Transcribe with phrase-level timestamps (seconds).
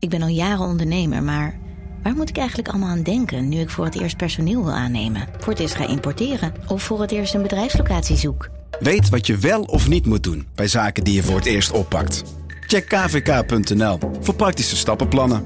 [0.00, 1.58] Ik ben al jaren ondernemer, maar
[2.02, 5.28] waar moet ik eigenlijk allemaal aan denken nu ik voor het eerst personeel wil aannemen,
[5.38, 8.48] voor het eerst ga importeren of voor het eerst een bedrijfslocatie zoek?
[8.78, 11.70] Weet wat je wel of niet moet doen bij zaken die je voor het eerst
[11.70, 12.22] oppakt.
[12.66, 15.44] Check kvk.nl voor praktische stappenplannen.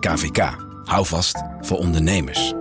[0.00, 2.54] KVK, hou vast voor ondernemers.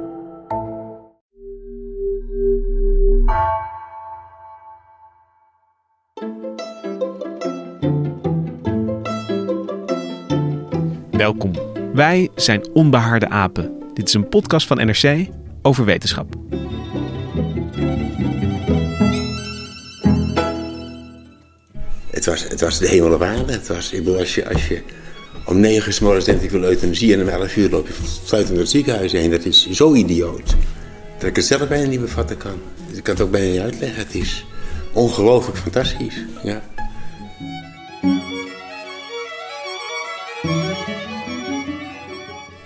[11.26, 11.52] Welkom.
[11.94, 13.72] Wij zijn Onbehaarde Apen.
[13.94, 15.28] Dit is een podcast van NRC
[15.62, 16.36] over wetenschap.
[22.10, 23.52] Het was, het was de hemel op aarde.
[23.52, 24.82] Het was, ik bedoel, als je, als je
[25.46, 28.54] om negen uur morgens denkt ik wil euthanasie en om elf uur loop je fluitend
[28.54, 29.32] door het ziekenhuis heen.
[29.32, 30.56] Dat is zo idioot.
[31.18, 32.60] Dat ik het zelf bijna niet bevatten kan.
[32.92, 34.00] Ik kan het ook bijna niet uitleggen.
[34.00, 34.46] Het is
[34.94, 36.26] ongelooflijk fantastisch.
[36.44, 36.64] Ja.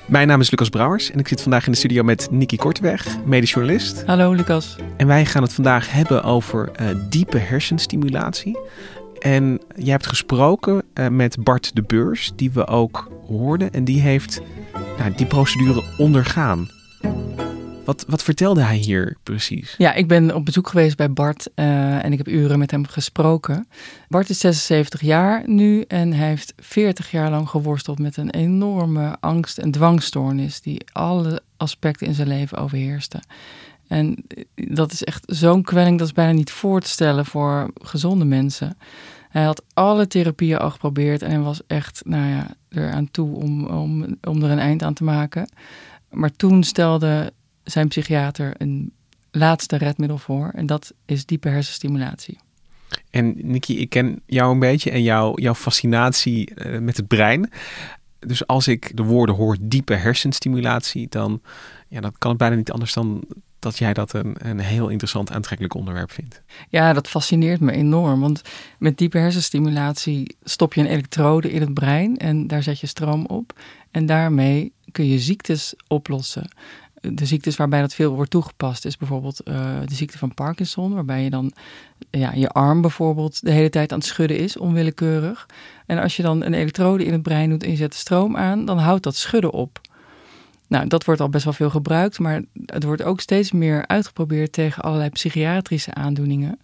[0.09, 3.25] Mijn naam is Lucas Brouwers en ik zit vandaag in de studio met Nikki Korteweg,
[3.25, 4.03] medisch journalist.
[4.05, 4.75] Hallo Lucas.
[4.97, 8.59] En wij gaan het vandaag hebben over eh, diepe hersenstimulatie.
[9.19, 13.71] En jij hebt gesproken eh, met Bart de Beurs, die we ook hoorden.
[13.71, 14.41] En die heeft
[14.97, 16.69] nou, die procedure ondergaan.
[17.89, 19.75] Wat, wat vertelde hij hier precies?
[19.77, 22.85] Ja, ik ben op bezoek geweest bij Bart eh, en ik heb uren met hem
[22.85, 23.67] gesproken.
[24.07, 29.15] Bart is 76 jaar nu en hij heeft 40 jaar lang geworsteld met een enorme
[29.19, 33.19] angst- en dwangstoornis die alle aspecten in zijn leven overheerste.
[33.87, 38.25] En dat is echt zo'n kwelling, dat is bijna niet voor te stellen voor gezonde
[38.25, 38.77] mensen.
[39.29, 44.17] Hij had alle therapieën al geprobeerd en was echt, nou ja, eraan toe om, om,
[44.21, 45.49] om er een eind aan te maken.
[46.09, 47.33] Maar toen stelde
[47.69, 48.91] zijn psychiater een
[49.31, 52.39] laatste redmiddel voor en dat is diepe hersenstimulatie.
[53.09, 57.51] En Nikki, ik ken jou een beetje en jou, jouw fascinatie uh, met het brein.
[58.19, 61.41] Dus als ik de woorden hoor diepe hersenstimulatie, dan
[61.87, 63.23] ja, dan kan het bijna niet anders dan
[63.59, 66.41] dat jij dat een, een heel interessant aantrekkelijk onderwerp vindt.
[66.69, 68.19] Ja, dat fascineert me enorm.
[68.19, 68.41] Want
[68.79, 73.25] met diepe hersenstimulatie stop je een elektrode in het brein en daar zet je stroom
[73.25, 73.59] op.
[73.91, 76.49] En daarmee kun je ziektes oplossen.
[77.01, 81.23] De ziektes waarbij dat veel wordt toegepast is bijvoorbeeld uh, de ziekte van Parkinson, waarbij
[81.23, 81.51] je dan
[82.09, 85.45] ja, je arm bijvoorbeeld de hele tijd aan het schudden is, onwillekeurig.
[85.85, 88.37] En als je dan een elektrode in het brein doet en je zet de stroom
[88.37, 89.81] aan, dan houdt dat schudden op.
[90.67, 94.51] Nou, dat wordt al best wel veel gebruikt, maar het wordt ook steeds meer uitgeprobeerd
[94.51, 96.59] tegen allerlei psychiatrische aandoeningen.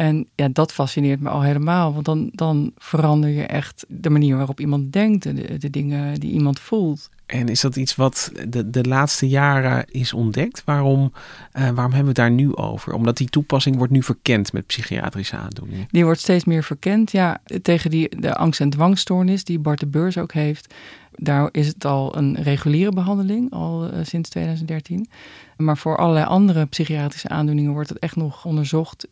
[0.00, 4.36] En ja, dat fascineert me al helemaal, want dan, dan verander je echt de manier
[4.36, 7.08] waarop iemand denkt, de, de dingen die iemand voelt.
[7.26, 10.62] En is dat iets wat de, de laatste jaren is ontdekt?
[10.64, 12.92] Waarom, uh, waarom hebben we het daar nu over?
[12.92, 15.86] Omdat die toepassing wordt nu verkend met psychiatrische aandoeningen.
[15.90, 17.40] Die wordt steeds meer verkend, ja.
[17.62, 20.74] Tegen die, de angst- en dwangstoornis die Bart de Beurs ook heeft.
[21.14, 25.08] Daar is het al een reguliere behandeling, al uh, sinds 2013.
[25.56, 29.06] Maar voor allerlei andere psychiatrische aandoeningen wordt het echt nog onderzocht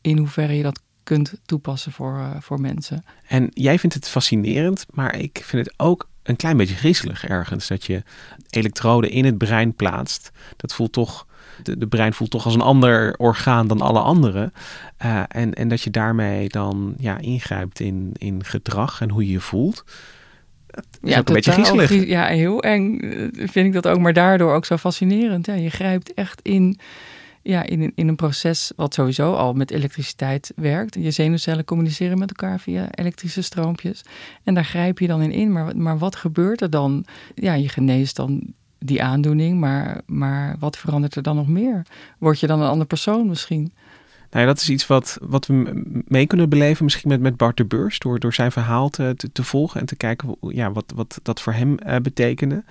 [0.00, 3.04] in hoeverre je dat kunt toepassen voor, uh, voor mensen.
[3.26, 7.68] En jij vindt het fascinerend, maar ik vind het ook een klein beetje griezelig ergens.
[7.68, 8.02] Dat je
[8.50, 10.30] elektroden in het brein plaatst.
[10.56, 11.26] Dat voelt toch,
[11.62, 14.52] de, de brein voelt toch als een ander orgaan dan alle andere.
[15.04, 19.32] Uh, en, en dat je daarmee dan ja, ingrijpt in, in gedrag en hoe je
[19.32, 19.84] je voelt.
[20.66, 22.06] Dat is ja, ook een beetje griezelig.
[22.06, 22.98] Ja, heel eng
[23.32, 25.46] vind ik dat ook, maar daardoor ook zo fascinerend.
[25.46, 26.78] Ja, je grijpt echt in
[27.42, 30.94] ja, in, een, in een proces wat sowieso al met elektriciteit werkt.
[30.94, 34.04] Je zenuwcellen communiceren met elkaar via elektrische stroompjes.
[34.44, 35.52] En daar grijp je dan in in.
[35.52, 37.04] Maar, maar wat gebeurt er dan?
[37.34, 41.86] Ja, je geneest dan die aandoening, maar, maar wat verandert er dan nog meer?
[42.18, 43.72] Word je dan een andere persoon misschien?
[44.30, 47.56] Nou ja, dat is iets wat, wat we mee kunnen beleven, misschien met, met Bart
[47.56, 50.92] de Beurs, door, door zijn verhaal te, te, te volgen en te kijken ja, wat,
[50.94, 52.64] wat dat voor hem uh, betekende.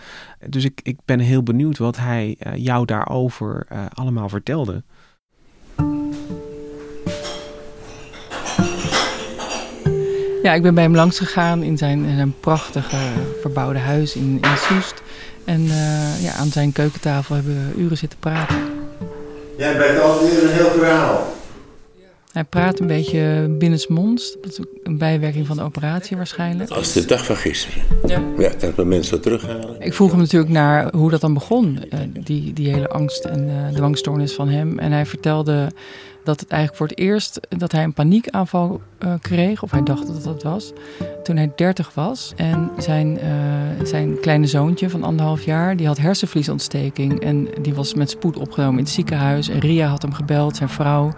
[0.47, 4.83] Dus ik, ik ben heel benieuwd wat hij uh, jou daarover uh, allemaal vertelde.
[10.43, 12.97] Ja, ik ben bij hem langs gegaan in zijn, in zijn prachtige
[13.41, 15.01] verbouwde huis in, in Soest.
[15.45, 15.63] En
[16.21, 18.57] ja, aan zijn keukentafel hebben we uren zitten praten.
[19.57, 21.37] Jij bent alweer een heel verhaal.
[22.39, 24.37] Hij praat een beetje binnensmonds.
[24.41, 26.69] Dat is een bijwerking van de operatie waarschijnlijk.
[26.69, 27.83] Als de dag van gisteren.
[28.07, 28.21] Ja.
[28.37, 29.75] Ja, dat we mensen terughalen.
[29.79, 31.79] Ik vroeg hem natuurlijk naar hoe dat dan begon.
[31.93, 34.79] Uh, die, die hele angst en uh, dwangstoornis van hem.
[34.79, 35.67] En hij vertelde
[36.23, 39.63] dat het eigenlijk voor het eerst dat hij een paniekaanval uh, kreeg.
[39.63, 40.73] Of hij dacht dat dat was.
[41.23, 42.33] Toen hij 30 was.
[42.35, 43.19] En zijn,
[43.83, 45.77] zijn kleine zoontje van anderhalf jaar.
[45.77, 47.19] Die had hersenvliesontsteking.
[47.19, 49.49] En die was met spoed opgenomen in het ziekenhuis.
[49.49, 51.13] En Ria had hem gebeld, zijn vrouw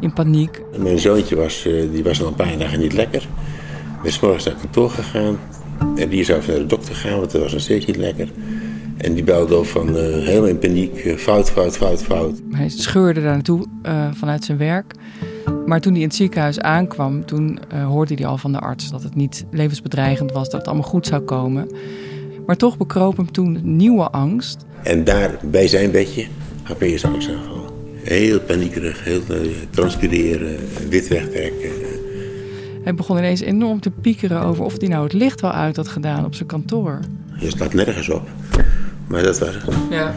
[0.00, 0.62] in paniek.
[0.78, 3.22] Mijn zoontje was, die was al een paar dagen niet lekker.
[3.22, 5.38] Ik ben morgens naar kantoor gegaan.
[5.96, 8.28] En die zou naar de dokter gaan, want dat was nog steeds niet lekker.
[8.96, 12.40] En die belde op van uh, helemaal in paniek, uh, fout, fout, fout, fout.
[12.50, 14.94] Hij scheurde daar naartoe uh, vanuit zijn werk.
[15.66, 19.02] Maar toen hij in het ziekenhuis aankwam, toen hoorde hij al van de arts dat
[19.02, 21.70] het niet levensbedreigend was, dat het allemaal goed zou komen.
[22.46, 24.64] Maar toch bekroop hem toen nieuwe angst.
[24.82, 26.26] En daar bij zijn bedje
[26.78, 27.64] hij eerst angstaanval.
[28.02, 29.20] Heel paniekerig, heel
[29.70, 30.56] transpireren,
[30.88, 31.70] wit wegtrekken.
[32.82, 35.88] Hij begon ineens enorm te piekeren over of hij nou het licht wel uit had
[35.88, 37.00] gedaan op zijn kantoor.
[37.38, 38.28] Je staat nergens op.
[39.06, 39.62] Maar dat was het.
[39.90, 40.14] Ja.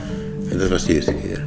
[0.51, 1.43] En dat was de eerste keer.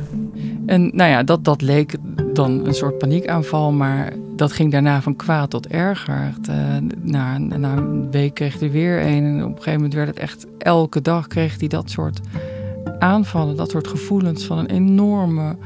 [0.67, 1.95] En nou ja, dat, dat leek
[2.33, 6.33] dan een soort paniekaanval, maar dat ging daarna van kwaad tot erger.
[6.51, 10.09] Uh, na, na een week kreeg hij weer een en op een gegeven moment werd
[10.09, 12.21] het echt elke dag kreeg hij dat soort
[12.99, 15.57] aanvallen, dat soort gevoelens van een enorme,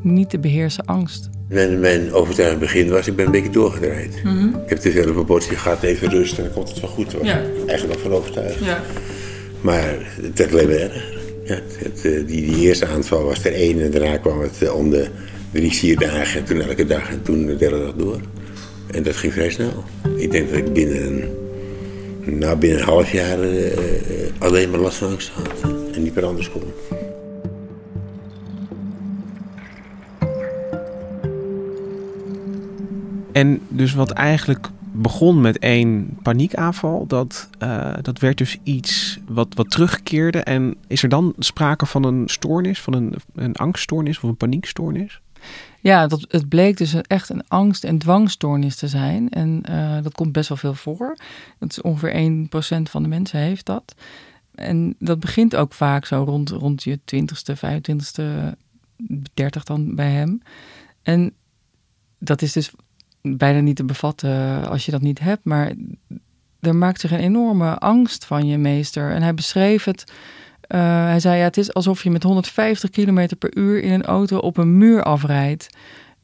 [0.00, 1.28] niet te beheersen angst.
[1.48, 4.20] Mijn, mijn overtuiging begin was, ik ben een beetje doorgedraaid.
[4.24, 4.48] Mhm.
[4.66, 7.12] Ik heb op een bordje gehad, even rust en dan komt het wel goed.
[7.12, 7.40] Was Ja.
[7.66, 8.64] eigenlijk wel van overtuigd.
[8.64, 8.80] Ja.
[9.60, 11.13] Maar het werd alleen maar erger.
[11.44, 14.90] Ja, eh, die, die eerste aanval was er één en daarna kwam het eh, om
[14.90, 15.08] de
[15.50, 16.40] drie, vier dagen.
[16.40, 18.20] En toen elke dag en toen de derde dag door.
[18.90, 19.84] En dat ging vrij snel.
[20.16, 21.28] Ik denk dat ik binnen
[22.26, 23.78] een, nou, binnen half jaar eh,
[24.38, 25.70] alleen maar last van angst had.
[25.94, 26.62] En niet meer anders kon.
[33.32, 39.54] En dus wat eigenlijk begon met één paniekaanval, dat, eh, dat werd dus iets wat,
[39.54, 40.42] wat terugkeerde.
[40.42, 45.20] En is er dan sprake van een stoornis, van een, een angststoornis of een paniekstoornis?
[45.80, 49.28] Ja, dat, het bleek dus echt een angst- en dwangstoornis te zijn.
[49.28, 51.16] En eh, dat komt best wel veel voor.
[51.58, 53.94] Dat is ongeveer 1% van de mensen heeft dat.
[54.54, 58.22] En dat begint ook vaak zo rond, rond je 20ste, 25ste,
[59.34, 60.42] 30 dan bij hem.
[61.02, 61.32] En
[62.18, 62.72] dat is dus
[63.32, 65.44] bijna niet te bevatten als je dat niet hebt.
[65.44, 65.72] Maar
[66.60, 69.10] er maakt zich een enorme angst van je meester.
[69.10, 70.04] En hij beschreef het.
[70.60, 74.04] eh, hij zei: ja, Het is alsof je met 150 km per uur in een
[74.04, 75.76] auto op een muur afrijdt.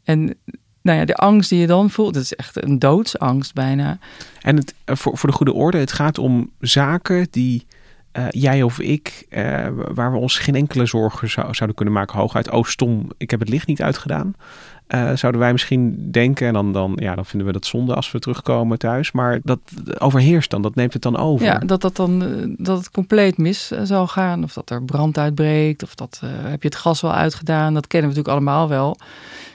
[0.04, 0.34] En
[0.82, 3.98] nou ja, de angst die je dan voelt, dat is echt een doodsangst bijna.
[4.40, 7.66] En het, eh, voor, voor de goede orde, het gaat om zaken die
[8.12, 9.26] eh, jij of ik,
[9.92, 12.18] waar we ons geen enkele zorgen zou, zouden kunnen maken.
[12.18, 14.34] Hooguit, oh stom, ik heb het licht niet uitgedaan.
[14.90, 18.12] Eh, zouden wij misschien denken, en dan, dan, ja, dan vinden we dat zonde als
[18.12, 19.12] we terugkomen thuis.
[19.12, 19.58] Maar dat
[19.98, 21.46] overheerst dan, dat neemt het dan over.
[21.46, 24.44] Ja, dat, dat, dan, eh, dat het compleet mis eh, zal gaan.
[24.44, 25.82] Of dat er brand uitbreekt.
[25.82, 27.74] Of dat, heb je het gas wel uitgedaan.
[27.74, 28.96] Dat kennen we natuurlijk allemaal wel.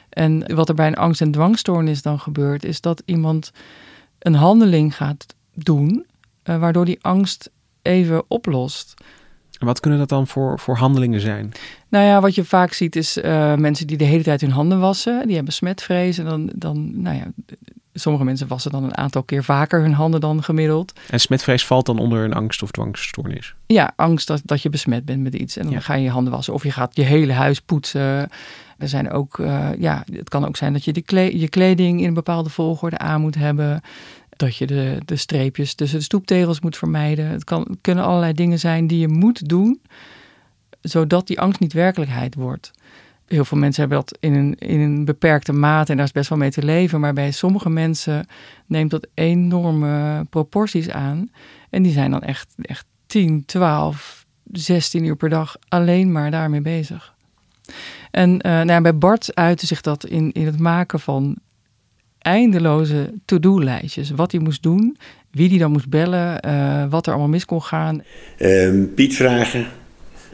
[0.10, 3.52] En wat er bij een angst- en dwangstoornis dan gebeurt, is dat iemand
[4.20, 6.06] een handeling gaat doen,
[6.44, 7.52] waardoor die angst
[7.82, 8.94] even oplost.
[9.60, 11.52] En wat kunnen dat dan voor, voor handelingen zijn?
[11.96, 14.80] Nou ja, wat je vaak ziet is eh, mensen die de hele tijd hun handen
[14.80, 15.28] wassen.
[15.28, 16.18] Die hebben smetvrees.
[16.18, 17.24] En dan, dan, nou ja,
[17.94, 20.94] sommige mensen wassen dan een aantal keer vaker hun handen dan gemiddeld.
[21.10, 23.56] En smetvrees valt dan onder een angst- of dwangstoornis.
[23.66, 25.58] Ja, angst dat, dat je besmet bent met iets.
[25.58, 25.80] En dan Ja.
[25.80, 26.54] ga je je handen wassen.
[26.54, 28.30] Of je gaat je hele huis poetsen.
[28.78, 32.02] Er zijn ook, eh, ja, het kan ook zijn dat je de kle- je kleding
[32.02, 33.82] in een bepaalde volgorde aan moet hebben.
[34.30, 37.28] Dat je de, de streepjes tussen de stoeptegels moet vermijden.
[37.28, 39.80] Het, kan, het kunnen allerlei dingen zijn die je moet doen,
[40.90, 42.72] zodat die angst niet werkelijkheid wordt.
[43.28, 46.30] Heel veel mensen hebben dat in een, in een beperkte mate en daar is best
[46.30, 47.00] wel mee te leven.
[47.00, 48.28] Maar bij sommige mensen
[48.66, 51.32] neemt dat enorme proporties aan.
[51.70, 56.62] En die zijn dan echt, echt 10, 12, 16 uur per dag alleen maar daarmee
[56.62, 57.14] bezig.
[58.12, 61.38] En eh, nou ja, bij Bart uitte zich dat in, in het maken van
[62.20, 64.10] eindeloze to-do-lijstjes.
[64.10, 64.98] Wat hij moest doen,
[65.32, 68.04] wie die dan moest bellen, eh, wat er allemaal mis kon gaan.
[68.38, 69.68] Ehm, Piet vragen,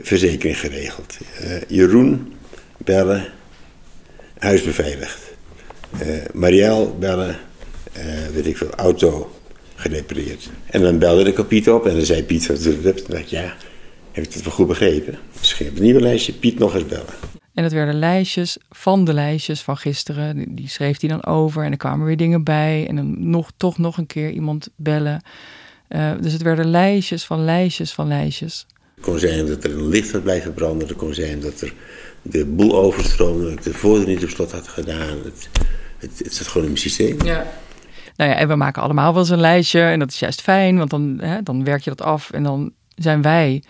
[0.04, 1.18] verzekering geregeld.
[1.40, 2.34] Eh, Jeroen
[2.78, 3.28] bellen,
[4.38, 5.20] huis beveiligd.
[6.00, 7.38] Eh Marielle bellen,
[7.92, 8.04] eh,
[8.34, 9.32] weet ik veel, auto
[9.76, 10.50] gerepareerd.
[10.66, 12.64] En dan belde ik op Piet op en dan zei Piet?
[12.64, 12.76] Dan
[13.08, 13.56] dacht ja,
[14.12, 15.18] heb ik het wel goed begrepen?
[15.40, 17.14] Dus ging op een nieuwe lijstje, Piet nog eens bellen.
[17.54, 20.56] En dat werden lijstjes van de lijstjes van gisteren.
[20.56, 22.88] Die, schreef hij dan over en er kwamen weer dingen bij.
[22.88, 25.24] En dan nog, toch nog een keer iemand bellen.
[26.22, 28.66] Dus het werden lijstjes van lijstjes van lijstjes.
[29.02, 30.88] Het kon zijn dat er een licht had blijven branden.
[30.88, 31.74] Het kon zijn dat er
[32.22, 33.44] de boel overstroomde.
[33.44, 35.18] Dat ik de voordeur niet op slot had gedaan.
[35.24, 35.50] Het,
[35.98, 37.24] het, het zat gewoon in mijn systeem.
[37.24, 37.48] Ja.
[38.16, 39.82] Nou ja, en we maken allemaal wel eens een lijstje.
[39.82, 42.32] En dat is juist fijn, want dan, hè, dan werk je dat af.
[42.32, 43.64] En dan zijn wij,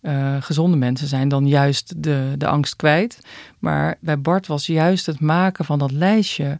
[0.00, 3.18] eh, gezonde mensen, zijn dan juist de, de angst kwijt.
[3.58, 6.58] Maar bij Bart was juist het maken van dat lijstje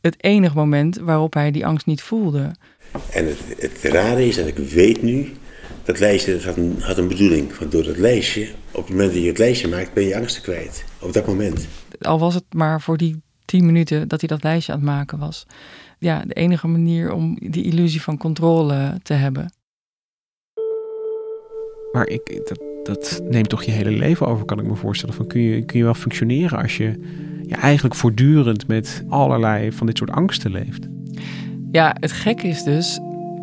[0.00, 2.50] het enige moment waarop hij die angst niet voelde.
[3.12, 5.32] En het, het rare is, en ik weet nu,
[5.88, 7.58] dat lijstje dat had, een, had een bedoeling.
[7.58, 10.42] Want door dat lijstje, op het moment dat je het lijstje maakt, ben je angsten
[10.42, 10.84] kwijt.
[11.00, 11.68] Op dat moment.
[12.00, 15.18] Al was het maar voor die tien minuten dat hij dat lijstje aan het maken
[15.18, 15.46] was.
[15.98, 19.52] Ja, de enige manier om die illusie van controle te hebben.
[21.92, 25.14] Maar ik, dat, dat neemt toch je hele leven over, kan ik me voorstellen.
[25.14, 27.00] Van kun, je, kun je wel functioneren als je
[27.46, 30.88] ja, eigenlijk voortdurend met allerlei van dit soort angsten leeft?
[31.72, 32.98] Ja, het gekke is dus,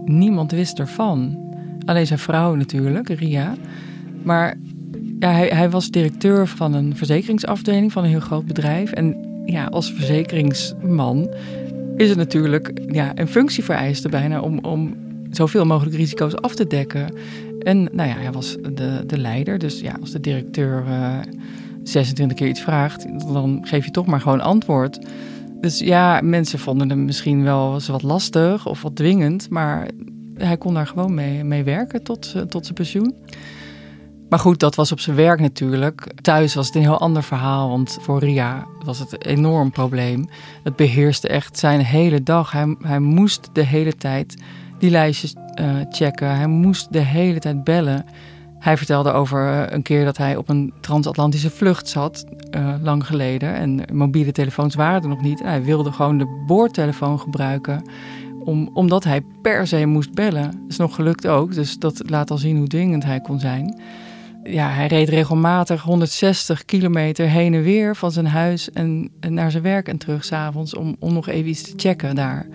[0.06, 1.45] niemand wist ervan.
[1.86, 3.56] Alleen zijn vrouw natuurlijk, Ria.
[4.24, 4.58] Maar
[5.20, 8.92] ja, hij, hij was directeur van een verzekeringsafdeling van een heel groot bedrijf.
[8.92, 9.16] En
[9.46, 11.34] ja, als verzekeringsman
[11.98, 14.96] is het natuurlijk ja, een functievereiste bijna om, om
[15.30, 17.14] zoveel mogelijk risico's af te dekken.
[17.60, 19.58] En nou ja, hij was de, de leider.
[19.58, 21.20] Dus ja, als de directeur uh,
[21.84, 25.00] 26 keer iets vraagt, dan geef je toch maar gewoon antwoord.
[25.62, 29.50] Dus ja, mensen vonden hem misschien wel eens wat lastig of wat dwingend.
[29.50, 29.88] Maar
[30.38, 33.16] hij kon daar gewoon mee, mee werken tot, tot zijn pensioen.
[34.30, 36.12] Maar goed, dat was op zijn werk natuurlijk.
[36.22, 40.30] Thuis was het een heel ander verhaal, want voor Ria was het een enorm probleem.
[40.64, 42.52] Het beheerste echt zijn hele dag.
[42.52, 44.36] Hij, hij moest de hele tijd
[44.80, 46.36] die lijstjes uh, checken.
[46.36, 48.06] Hij moest de hele tijd bellen.
[48.60, 52.26] Hij vertelde over uh, een keer dat hij op een transatlantische vlucht zat,
[52.82, 53.54] lang geleden.
[53.54, 55.44] En mobiele telefoons waren er nog niet.
[55.44, 57.90] Hij wilde gewoon de boordtelefoon gebruiken,
[58.46, 60.52] om, omdat hij per se moest bellen.
[60.52, 63.80] Dat is nog gelukt ook, dus dat laat al zien hoe dwingend hij kon zijn
[64.46, 69.64] ja, hij reed regelmatig 160 kilometer heen en weer van zijn huis en, naar zijn
[69.64, 72.48] werk en terug s'avonds om, om nog even iets te checken daar.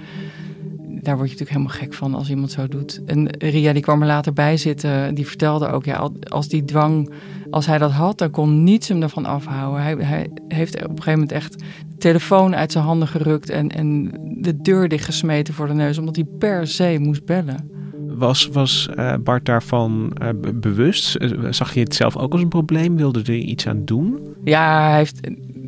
[1.02, 3.00] Daar word je natuurlijk helemaal gek van als iemand zo doet.
[3.07, 7.11] En Ria die kwam er later bij zitten, die vertelde ook, ja, als die dwang,
[7.50, 9.83] als hij dat had, dan kon niets hem ervan afhouden.
[9.83, 13.69] Hij, hij heeft op een gegeven moment echt de telefoon uit zijn handen gerukt en,
[13.69, 17.71] en de deur dichtgesmeten voor de neus, omdat hij per se moest bellen.
[18.07, 21.16] Was, was uh, Bart daarvan uh, bewust?
[21.50, 22.97] Zag je het zelf ook als een probleem?
[22.97, 24.19] Wilde er iets aan doen?
[24.45, 25.21] Ja, hij heeft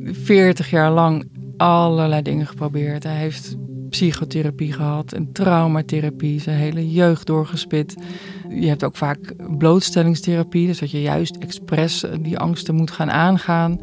[0.05, 3.03] 40 jaar lang allerlei dingen geprobeerd.
[3.03, 3.57] Hij heeft
[3.93, 7.95] psychotherapie gehad en traumatherapie, zijn hele jeugd doorgespit.
[8.49, 9.19] Je hebt ook vaak
[9.59, 13.81] blootstellingstherapie, dus dat je juist expres die angsten moet gaan aangaan.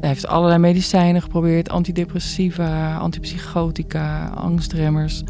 [0.00, 5.22] Hij heeft allerlei medicijnen geprobeerd, antidepressiva, antipsychotica, angstremmers.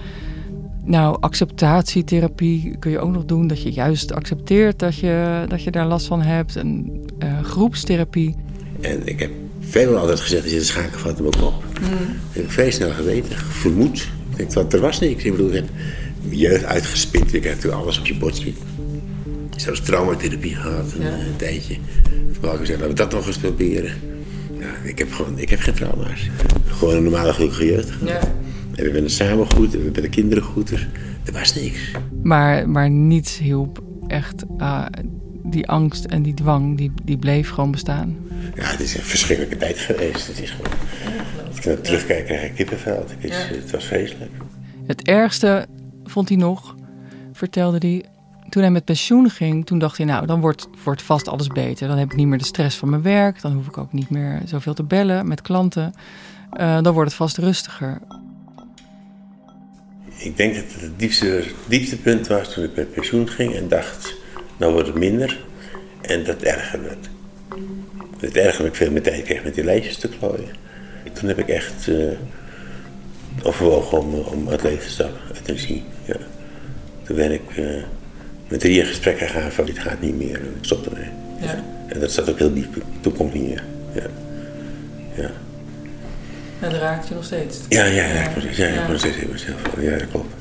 [0.84, 3.46] Nou, acceptatietherapie kun je ook nog doen.
[3.46, 6.56] Dat je juist accepteert dat je, dat je daar last van hebt.
[6.56, 8.34] En uh, groepstherapie.
[8.80, 9.30] En ik heb
[9.60, 11.64] veel altijd gezegd, als je de schaken vat hem ook op.
[11.80, 12.16] Mm.
[12.32, 14.08] Ik heb vrij snel geweten, vermoed.
[14.36, 15.24] Ik dat er was niks.
[15.24, 15.68] Ik bedoel, ik heb
[16.22, 17.34] mijn jeugd uitgespit.
[17.34, 18.64] Ik heb natuurlijk alles op je bord zitten.
[19.56, 21.12] Zelfs traumatherapie gehad, een, ja.
[21.12, 21.76] een tijdje.
[22.32, 23.92] Vooral gezegd, laten we dat nog eens proberen.
[24.58, 26.30] Ja, ik, heb gewoon, ik heb geen trauma's.
[26.66, 27.90] Gewoon een normale gelukkige jeugd.
[28.04, 28.20] Ja.
[28.74, 30.68] En we werden samen goed, en we werden kinderen goed.
[30.68, 30.86] Dus
[31.24, 31.78] er was niks.
[32.22, 34.44] Maar, maar niets hielp echt.
[34.58, 34.86] Uh,
[35.42, 38.16] die angst en die dwang, die, die bleef gewoon bestaan.
[38.54, 40.26] Ja, het is een verschrikkelijke tijd geweest.
[40.26, 40.72] Het is gewoon,
[41.56, 43.04] als ik naar terugkijk, krijg ik kippenvel.
[43.08, 43.54] Het, is, ja.
[43.54, 44.30] het was vreselijk.
[44.86, 45.66] Het ergste
[46.04, 46.74] vond hij nog,
[47.32, 48.04] vertelde hij,
[48.48, 51.88] toen hij met pensioen ging, toen dacht hij, nou, dan wordt, wordt vast alles beter.
[51.88, 53.40] Dan heb ik niet meer de stress van mijn werk.
[53.40, 55.92] Dan hoef ik ook niet meer zoveel te bellen met klanten.
[56.60, 58.00] Uh, dan wordt het vast rustiger
[60.18, 63.68] ik denk dat het het diepste, diepste punt was toen ik met pensioen ging en
[63.68, 64.14] dacht,
[64.56, 65.44] nou wordt het minder.
[66.00, 67.08] En dat ergerde het.
[68.18, 70.64] Het ergerde ik veel meer tijd kreeg met die lijstjes te klooien.
[71.18, 72.12] Toen heb ik echt uh,
[73.42, 75.84] overwogen om, om uit leven te stappen, euthanasie.
[76.04, 76.16] Ja.
[77.02, 77.82] Toen ben ik uh,
[78.48, 81.08] met drie gesprek gegaan van dit gaat niet meer, ik stop ermee.
[81.40, 81.64] Ja.
[81.86, 83.64] En dat zat ook heel diep, toen ik niet meer.
[83.94, 84.06] Ja.
[85.22, 85.30] Ja.
[86.60, 87.60] En dat raakt je nog steeds?
[87.68, 88.56] Ja, ja, ja, precies.
[88.56, 88.88] Ja, ja.
[88.88, 89.82] nog steeds heel veel.
[89.82, 90.34] Ja, dat klopt.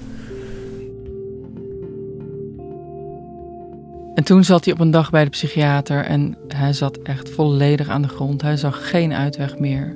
[4.16, 7.90] En toen zat hij op een dag bij de psychiater en hij zat echt volledig
[7.90, 8.42] aan de grond.
[8.42, 9.96] Hij zag geen uitweg meer.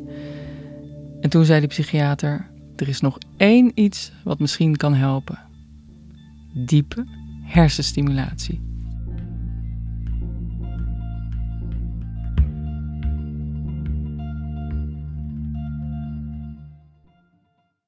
[1.21, 5.39] En toen zei de psychiater: Er is nog één iets wat misschien kan helpen:
[6.53, 7.05] diepe
[7.43, 8.67] hersenstimulatie.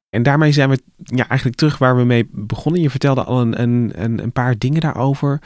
[0.10, 2.82] En daarmee zijn we ja, eigenlijk terug waar we mee begonnen.
[2.82, 5.42] Je vertelde al een, een, een paar dingen daarover.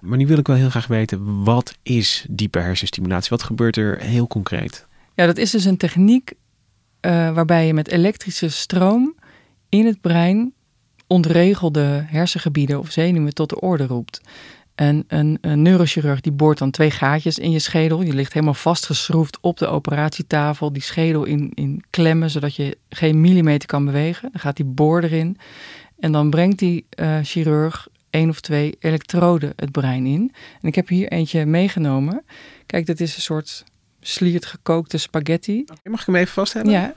[0.00, 3.30] Maar nu wil ik wel heel graag weten, wat is diepe hersenstimulatie?
[3.30, 4.86] Wat gebeurt er heel concreet?
[5.14, 6.32] Ja, dat is dus een techniek
[7.06, 9.14] uh, waarbij je met elektrische stroom
[9.68, 10.52] in het brein
[11.06, 14.20] ontregelde hersengebieden of zenuwen tot de orde roept.
[14.74, 18.02] En een, een, neurochirurg die boort dan twee gaatjes in je schedel.
[18.02, 20.72] Je ligt helemaal vastgeschroefd op de operatietafel.
[20.72, 24.28] Die schedel in, in klemmen, zodat je geen millimeter kan bewegen.
[24.32, 25.38] Dan gaat die boor erin.
[25.98, 30.32] En dan brengt die uh, chirurg één of twee elektroden het brein in.
[30.60, 32.24] En ik heb hier eentje meegenomen.
[32.66, 33.64] Kijk, dit is een soort
[34.06, 35.64] sliert gekookte spaghetti.
[35.84, 36.72] Mag ik hem even vast hebben?
[36.72, 36.94] Ja.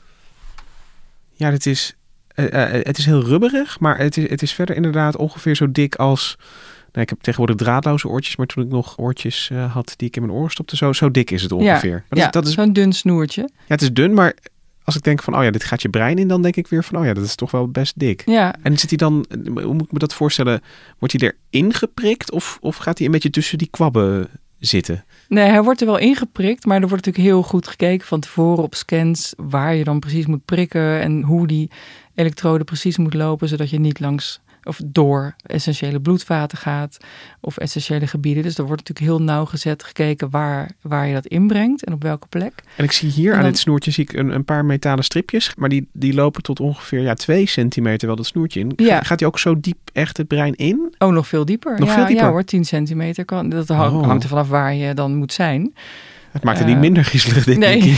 [1.34, 1.96] Ja, dit is,
[2.36, 5.72] uh, uh, het is heel rubberig, maar het is, het is verder inderdaad ongeveer zo
[5.72, 6.38] dik als
[6.92, 10.16] nou, ik heb tegenwoordig draadloze oortjes, maar toen ik nog oortjes uh, had die ik
[10.16, 11.90] in mijn oren stopte, zo, zo dik is het ongeveer.
[11.90, 13.42] Ja, dat ja is, dat is, zo'n dun snoertje.
[13.42, 14.34] ja, het is dun, maar
[14.84, 16.84] als ik denk van, oh ja, dit gaat je brein in, dan denk ik weer
[16.84, 18.24] van, oh ja, dat is toch wel best dik.
[18.26, 20.62] Ja, En zit hij dan, hoe moet ik me dat voorstellen?
[21.00, 25.06] Wordt hij erin geprikt of, of gaat hij een beetje tussen die kwabben zitten?
[25.28, 28.64] nee, hij wordt er wel ingeprikt, maar er wordt natuurlijk heel goed gekeken van tevoren
[28.64, 31.70] op scans waar je dan precies moet prikken en hoe die
[32.16, 36.98] elektrode precies moet lopen, zodat je niet langs of door essentiële bloedvaten gaat
[37.42, 38.44] of essentiële gebieden.
[38.44, 42.28] Dus er wordt natuurlijk heel nauwgezet gekeken waar, waar je dat inbrengt en op welke
[42.28, 42.54] plek.
[42.76, 45.70] En ik zie hier aan dit snoertje zie ik een, een paar metalen stripjes, maar
[45.70, 48.72] die, die lopen tot ongeveer ja, twee centimeter wel dat snoertje in.
[48.76, 49.02] Ja.
[49.02, 50.94] Gaat hij ook zo diep echt het brein in?
[50.98, 51.80] Oh, nog veel dieper.
[51.80, 52.26] Nog ja, veel dieper?
[52.26, 53.50] Ja hoor, 10 centimeter kan.
[53.50, 54.06] Dat hang- Oh.
[54.08, 55.74] hangt er vanaf waar je dan moet zijn.
[56.32, 57.98] Het maakt het Eh, niet minder griezelig, denk Nee.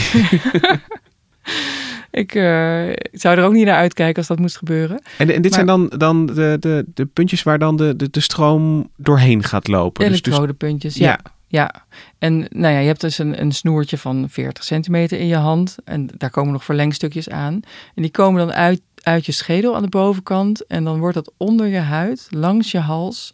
[2.12, 2.20] ik.
[2.20, 5.02] ik eh, zou er ook niet naar uitkijken als dat moest gebeuren.
[5.18, 8.10] En, en dit Maar- zijn dan, dan de, de, de puntjes waar dan de, de,
[8.10, 10.08] de stroom doorheen gaat lopen.
[10.08, 11.18] Dus, dus, Elektrodepuntjes, ja.
[11.46, 11.84] ja.
[12.18, 15.76] En nou ja, je hebt dus een, een snoertje van 40 centimeter in je hand.
[15.84, 17.60] En daar komen nog verlengstukjes aan.
[17.94, 20.66] En die komen dan uit, uit je schedel aan de bovenkant.
[20.66, 23.30] En dan wordt dat onder je huid, langs je hals,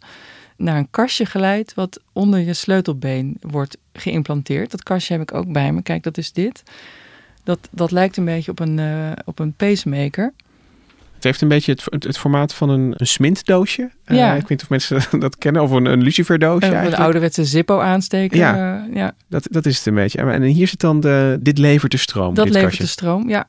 [0.57, 1.73] naar een kastje geleid.
[1.73, 4.71] Wat onder je sleutelbeen wordt geïmplanteerd.
[4.71, 5.81] Dat kastje heb ik ook bij me.
[5.81, 6.63] Kijk, dat is dit.
[7.43, 10.33] Dat, dat lijkt een beetje op een, eh, op een pacemaker.
[11.15, 13.91] het heeft een beetje het, het, het formaat van een, een smintdoosje.
[14.03, 14.33] Eh, Ja.
[14.33, 15.61] ik weet niet of mensen dat kennen.
[15.61, 18.37] Of een, een luciferdoosje Een, een ouderwetse Zippo aansteken.
[18.37, 18.87] Ja.
[18.93, 19.13] ja.
[19.27, 20.21] Dat, dat is het een beetje.
[20.21, 22.33] En hier zit dan de, dit levert de stroom.
[22.33, 22.83] Dat dit levert kastje.
[22.85, 23.47] de stroom, ja.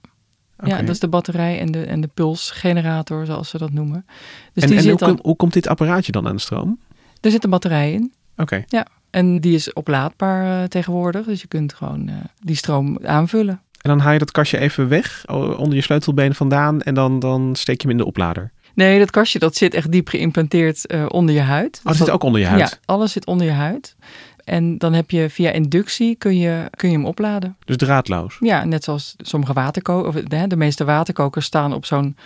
[0.65, 4.07] Ja, dat is de batterij en de, en de pulsgenerator, zoals ze dat noemen.
[4.53, 6.41] Dus en die en zit hoe, dan, kom- hoe komt dit apparaatje dan aan de
[6.41, 6.79] stroom?
[7.21, 8.13] er zit een batterij in.
[8.37, 8.65] Oké.
[9.11, 11.27] En die is oplaadbaar tegenwoordig.
[11.27, 12.11] Dus je kunt gewoon
[12.45, 13.61] die stroom aanvullen.
[13.81, 16.83] En dan haal je dat kastje even weg, onder je sleutelbeen vandaan.
[16.83, 18.53] En dan, dan steek je hem in de oplader.
[18.75, 21.79] Nee, dat kastje dat zit echt diep geïmplanteerd eh, onder je huid.
[21.79, 22.61] Oh, dat zit ook onder je huid.
[22.61, 23.97] Ja, alles zit onder je huid.
[24.45, 27.57] En dan heb je via inductie kun je, kun je hem opladen.
[27.65, 28.37] Dus draadloos.
[28.41, 30.17] Ja, net zoals sommige waterkokers.
[30.17, 32.17] Of de, de meeste waterkokers staan op zo'n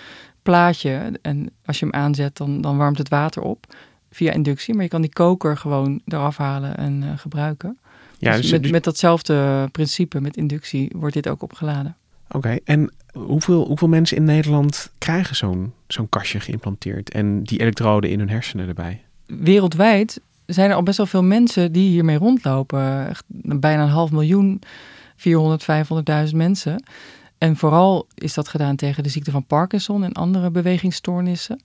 [0.42, 1.18] plaatje.
[1.22, 3.66] En als je hem aanzet, dan, dan warmt het water op
[4.10, 4.74] via inductie.
[4.74, 7.78] Maar je kan die koker gewoon eraf halen en eh, gebruiken.
[8.24, 11.96] Ja, dus dus, met, dus- met datzelfde principe, met inductie, wordt dit ook opgeladen.
[12.30, 18.10] Oké, en hoeveel, hoeveel mensen in Nederland krijgen zo'n zo'n kastje geïmplanteerd en die elektroden
[18.10, 19.02] in hun hersenen erbij?
[19.26, 23.08] Wereldwijd zijn er al best wel veel mensen die hiermee rondlopen.
[23.08, 23.24] Echt
[23.60, 24.62] bijna een half miljoen,
[25.16, 25.62] 400,
[26.30, 26.82] 500.000 mensen.
[27.38, 31.62] En vooral is dat gedaan tegen de ziekte van Parkinson en andere bewegingsstoornissen.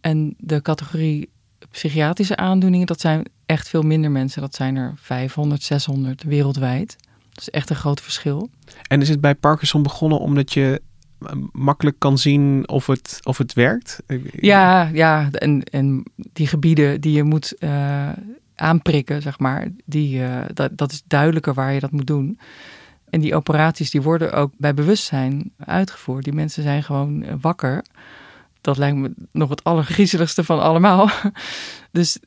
[0.00, 1.28] En de categorie
[1.70, 4.40] psychiatrische aandoeningen, dat zijn echt veel minder mensen.
[4.40, 6.96] Dat zijn er 500, 600 wereldwijd.
[7.32, 8.50] Dat is echt een groot verschil.
[8.88, 10.82] En is het bij Parkinson begonnen omdat je
[11.20, 14.02] eh, makkelijk kan zien of het, of het werkt?
[14.32, 18.08] Ja, ja en, en die gebieden die je moet eh,
[18.54, 22.38] aanprikken, zeg maar, die, eh, dat, dat is duidelijker waar je dat moet doen.
[23.10, 26.24] En die operaties die worden ook bij bewustzijn uitgevoerd.
[26.24, 27.84] Die mensen zijn gewoon eh, wakker.
[28.60, 31.10] Dat lijkt me nog het allergriezeligste van allemaal.
[31.92, 32.18] Dus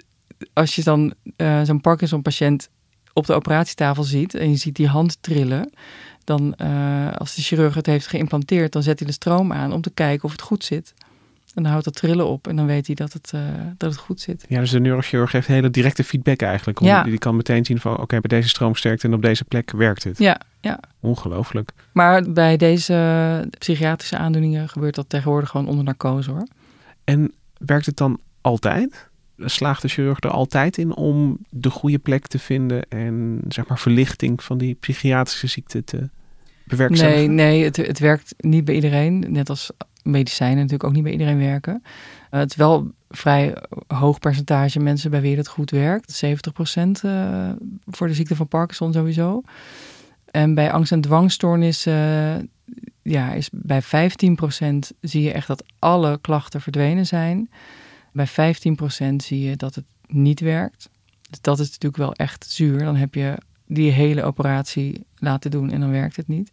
[0.54, 2.70] als je dan eh, zo'n Parkinson-patiënt
[3.14, 5.74] op de operatietafel ziet en je ziet die hand trillen,
[6.24, 9.82] dan eh, als de chirurg het heeft geïmplanteerd, dan zet hij de stroom aan om
[9.82, 10.94] te kijken of het goed zit.
[11.54, 13.42] En dan houdt dat trillen op en dan weet hij dat het, eh,
[13.78, 14.46] dat het goed zit.
[14.48, 16.80] Ja, dus de neurochirurg heeft hele directe feedback eigenlijk.
[16.80, 17.04] Om, Ja.
[17.04, 20.18] Die kan meteen zien van, oké, bij deze stroomsterkte en op deze plek werkt het.
[20.18, 20.80] Ja, ja.
[21.00, 21.72] Ongelooflijk.
[21.92, 26.48] Maar bij deze psychiatrische aandoeningen gebeurt dat tegenwoordig gewoon onder narcose hoor.
[27.04, 29.10] En werkt het dan altijd?
[29.38, 33.80] Slaagt de chirurg er altijd in om de goede plek te vinden en zeg maar
[33.80, 36.10] verlichting van die psychiatrische ziekte te
[36.88, 39.26] Nee, nee het, het werkt niet bij iedereen.
[39.28, 39.72] Net als
[40.04, 41.84] medicijnen natuurlijk ook niet bij iedereen werken.
[42.30, 43.56] Eh, het is wel vrij
[43.88, 46.24] hoog percentage mensen bij wie het goed werkt.
[46.26, 47.50] 70% eh,
[47.86, 49.42] voor de ziekte van Parkinson sowieso.
[50.32, 52.44] En bij angst- en dwangstoornissen eh,
[53.02, 53.86] ja, is bij 15%
[55.02, 57.50] zie je echt dat alle klachten verdwenen zijn.
[58.12, 60.90] Bij 15% zie je dat het niet werkt.
[61.30, 62.80] Dus dat is natuurlijk wel echt zuur.
[62.80, 63.38] Dan heb je
[63.68, 66.52] die hele operatie laten doen en dan werkt het niet.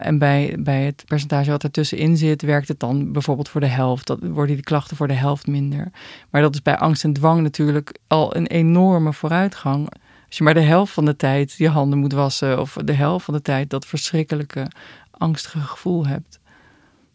[0.00, 4.06] En bij, bij het percentage wat ertussenin zit, werkt het dan bijvoorbeeld voor de helft.
[4.06, 5.90] Dat worden die klachten voor de helft minder.
[6.30, 9.88] Maar dat is bij angst en dwang natuurlijk al een enorme vooruitgang.
[10.26, 13.24] Als je maar de helft van de tijd je handen moet wassen, of de helft
[13.24, 14.70] van de tijd dat verschrikkelijke,
[15.10, 16.40] angstige gevoel hebt.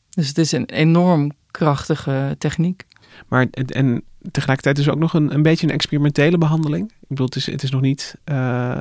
[0.10, 2.86] Dus het is een enorm krachtige techniek.
[3.28, 6.92] Maar en, tegelijkertijd is het ook nog een, een beetje een experimentele behandeling.
[6.92, 8.16] Ik bedoel, het is, het is nog niet...
[8.24, 8.80] eh,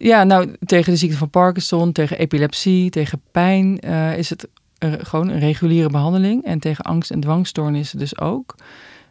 [0.00, 4.92] Ja, nou, tegen de ziekte van Parkinson, tegen epilepsie, tegen pijn eh, is het eh,
[4.98, 6.44] gewoon een reguliere behandeling.
[6.44, 8.54] En tegen angst- en dwangstoornissen dus ook.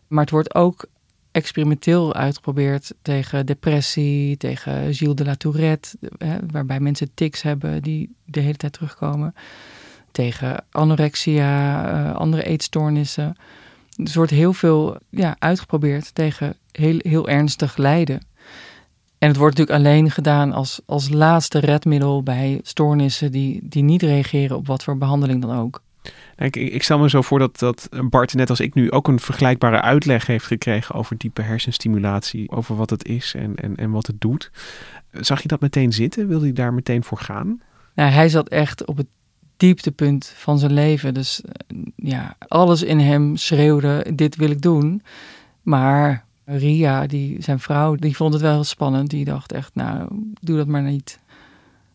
[0.07, 0.85] Maar het wordt ook
[1.31, 8.15] experimenteel uitgeprobeerd tegen depressie, tegen Gilles de la Tourette, hè, waarbij mensen tics hebben die
[8.25, 9.35] de hele tijd terugkomen.
[10.11, 13.35] Tegen anorexia, uh, andere eetstoornissen.
[13.95, 18.21] Dus er wordt heel veel ja, uitgeprobeerd tegen heel, heel ernstig lijden.
[19.19, 24.01] En het wordt natuurlijk alleen gedaan als, als laatste redmiddel bij stoornissen die, die niet
[24.01, 25.81] reageren op wat voor behandeling dan ook.
[26.37, 29.19] Ik, ik, stel me zo voor dat, dat Bart, net als ik nu, ook een
[29.19, 34.07] vergelijkbare uitleg heeft gekregen over diepe hersenstimulatie, over wat het is en, en, en wat
[34.07, 34.51] het doet.
[35.11, 36.27] Zag je dat meteen zitten?
[36.27, 37.61] Wilde hij daar meteen voor gaan?
[37.95, 39.07] Nou, hij zat echt op het
[39.57, 41.13] dieptepunt van zijn leven.
[41.13, 45.01] Dus eh, ja, alles in hem schreeuwde: dit wil ik doen.
[45.61, 49.09] Maar Ria, die, zijn vrouw, die vond het wel heel spannend.
[49.09, 50.07] Die dacht echt, nou,
[50.41, 51.19] doe dat maar niet.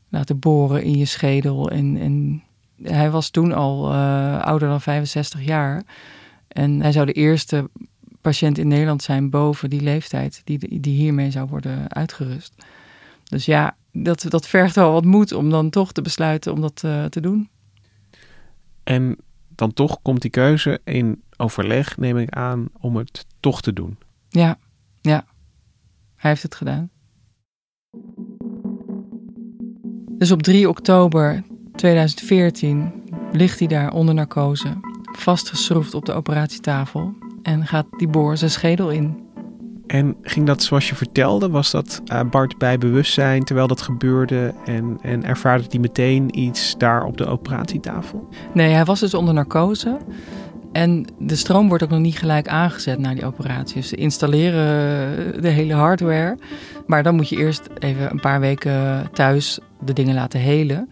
[0.09, 1.71] Laten boren in je schedel.
[1.71, 2.43] En, en
[2.83, 5.83] hij was toen al uh, ouder dan 65 jaar.
[6.49, 7.71] En hij zou de eerste
[8.21, 12.55] patiënt in Nederland zijn boven die leeftijd die, die hiermee zou worden uitgerust.
[13.25, 16.83] Dus ja, dat, dat vergt wel wat moed om dan toch te besluiten om dat
[16.85, 17.49] uh, te doen.
[18.83, 19.17] En
[19.49, 23.97] dan toch komt die keuze in overleg, neem ik aan, om het toch te doen.
[24.33, 24.59] Ja,
[25.01, 25.25] ja.
[26.17, 26.91] Hij heeft het gedaan.
[30.19, 31.43] Dus op 3 oktober
[31.75, 32.93] 2014
[33.33, 34.81] ligt hij daar onder narcose,
[35.19, 39.31] vastgeschroefd op de operatietafel en gaat die boor zijn schedel in.
[39.87, 41.49] En ging dat zoals je vertelde?
[41.49, 44.55] Was dat uh, Bart bij bewustzijn terwijl dat gebeurde?
[44.65, 48.29] En, en ervaarde hij meteen iets daar op de operatietafel?
[48.55, 49.99] Nee, hij was dus onder narcose.
[50.73, 53.77] En de stroom wordt ook nog niet gelijk aangezet na die operatie.
[53.77, 56.39] Dus ze installeren de hele hardware.
[56.87, 60.91] Maar dan moet je eerst even een paar weken thuis de dingen laten helen.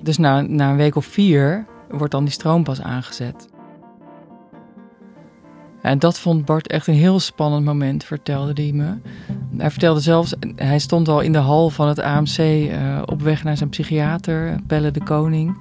[0.00, 3.48] Dus na, na een week of vier wordt dan die stroom pas aangezet.
[5.82, 8.94] En dat vond Bart echt een heel spannend moment, vertelde hij me.
[9.56, 13.44] Hij vertelde zelfs, hij stond al in de hal van het AMC uh, op weg
[13.44, 15.56] naar zijn psychiater, Pelle de Koning.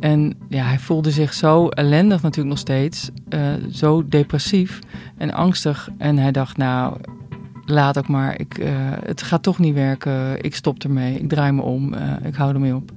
[0.00, 4.78] En ja, hij voelde zich zo ellendig natuurlijk nog steeds, uh, zo depressief
[5.16, 5.88] en angstig.
[5.98, 6.96] En hij dacht, nou,
[7.64, 8.68] laat ook maar, ik, uh,
[9.04, 12.74] het gaat toch niet werken, ik stop ermee, ik draai me om, ik hou ermee
[12.74, 12.92] op.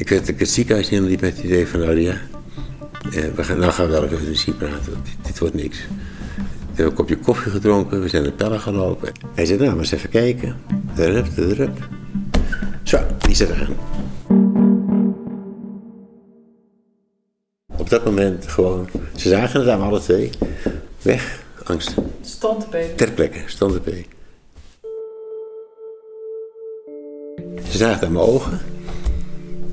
[0.00, 2.14] Ik dat ik het ziekenhuis inliep met het idee van, nou ja,
[3.10, 5.86] eh, we gaan, nou gaan we wel even praten, dit, dit, wordt niks.
[6.70, 9.12] We hebben een kopje koffie gedronken, we zijn naar pellen gelopen.
[9.34, 10.56] Hij zei, nou, maar eens even kijken.
[10.94, 11.88] Drup, drup.
[12.82, 13.76] Zo, die zit aan.
[17.76, 20.30] Op dat moment gewoon, ze zagen het aan alle twee.
[21.02, 21.94] Weg, angst.
[22.20, 22.94] Standpee.
[22.94, 24.06] Ter plekke, standpee.
[27.70, 28.58] Ze zagen het aan mijn ogen.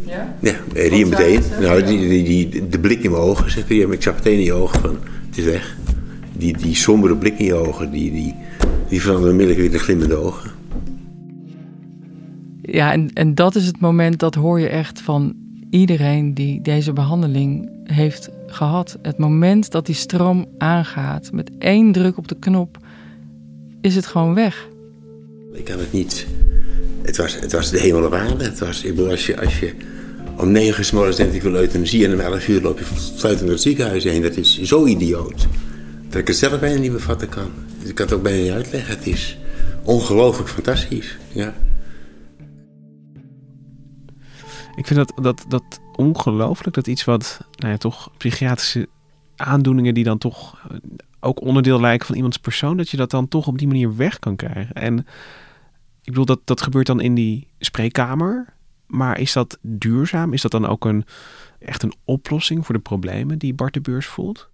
[0.05, 0.35] Ja?
[0.41, 0.55] Ja,
[0.89, 1.41] hier meteen.
[1.59, 3.77] Nou, die, die, die, de blik in mijn ogen, zegt hij.
[3.77, 5.75] Ik zag meteen in je ogen van, het is weg.
[6.37, 8.35] Die, die sombere blik in je ogen, die, die,
[8.89, 10.51] die veranderde onmiddellijk weer de glimmende ogen.
[12.61, 15.35] Ja, en, en dat is het moment, dat hoor je echt van
[15.69, 18.97] iedereen die deze behandeling heeft gehad.
[19.01, 22.77] Het moment dat die stroom aangaat, met één druk op de knop,
[23.81, 24.67] is het gewoon weg.
[25.53, 26.27] Ik kan het niet.
[27.01, 28.43] Het was, het was de hemel op aarde.
[28.43, 29.73] Het was, ik bedoel, als je, als je
[30.37, 32.85] om negen uur s morgens denkt ik wil euthanasie en om elf uur loop je
[33.15, 34.21] fluitend door het ziekenhuis heen.
[34.21, 35.47] Dat is zo idioot.
[36.17, 37.51] Dat ik het zelf bijna niet bevatten kan.
[37.79, 38.95] Dus ik kan het ook bijna niet uitleggen.
[38.97, 39.37] Het is
[39.83, 41.17] ongelooflijk fantastisch.
[41.33, 41.53] Ja.
[44.75, 46.75] Ik vind dat, dat, dat ongelooflijk.
[46.75, 48.87] Dat iets wat, nou ja, toch psychiatrische
[49.35, 50.67] aandoeningen die dan toch
[51.19, 54.19] ook onderdeel lijken van iemands persoon, dat je dat dan toch op die manier weg
[54.19, 54.75] kan krijgen.
[54.75, 54.97] En
[56.01, 58.53] ik bedoel, dat, dat gebeurt dan in die spreekkamer.
[58.87, 60.33] Maar is dat duurzaam?
[60.33, 61.05] Is dat dan ook een,
[61.59, 64.49] echt een oplossing voor de problemen die Bart de Beurs voelt?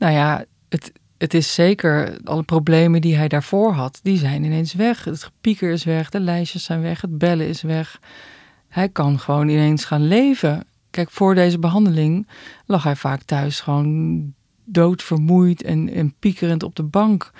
[0.00, 4.74] Nou ja, het, het is zeker, alle problemen die hij daarvoor had, die zijn ineens
[4.74, 5.04] weg.
[5.04, 8.00] Het gepieker is weg, de lijstjes zijn weg, het bellen is weg.
[8.68, 10.66] Hij kan gewoon ineens gaan leven.
[10.90, 12.28] Kijk, voor deze behandeling
[12.66, 14.32] lag hij vaak thuis gewoon
[14.64, 17.30] doodvermoeid en, en piekerend op de bank.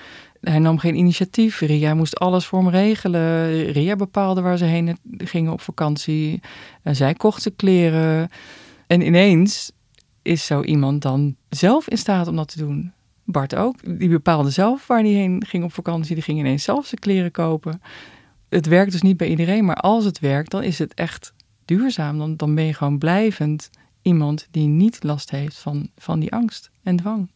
[0.41, 1.59] Hij nam geen initiatief.
[1.59, 3.65] Ria moest alles voor hem regelen.
[3.71, 6.39] Ria bepaalde waar ze heen gingen op vakantie.
[6.83, 8.29] Zij kocht ze kleren.
[8.87, 9.71] En ineens
[10.21, 12.91] is zo iemand dan zelf in staat om dat te doen.
[13.23, 13.99] Bart ook.
[13.99, 16.15] Die bepaalde zelf waar hij heen ging op vakantie.
[16.15, 17.81] Die ging ineens zelf zijn kleren kopen.
[18.49, 21.33] Het werkt dus niet bij iedereen, maar als het werkt, dan is het echt
[21.65, 22.17] duurzaam.
[22.17, 23.69] Dan, dan ben je gewoon blijvend
[24.01, 27.29] iemand die niet last heeft van, van die angst en dwang.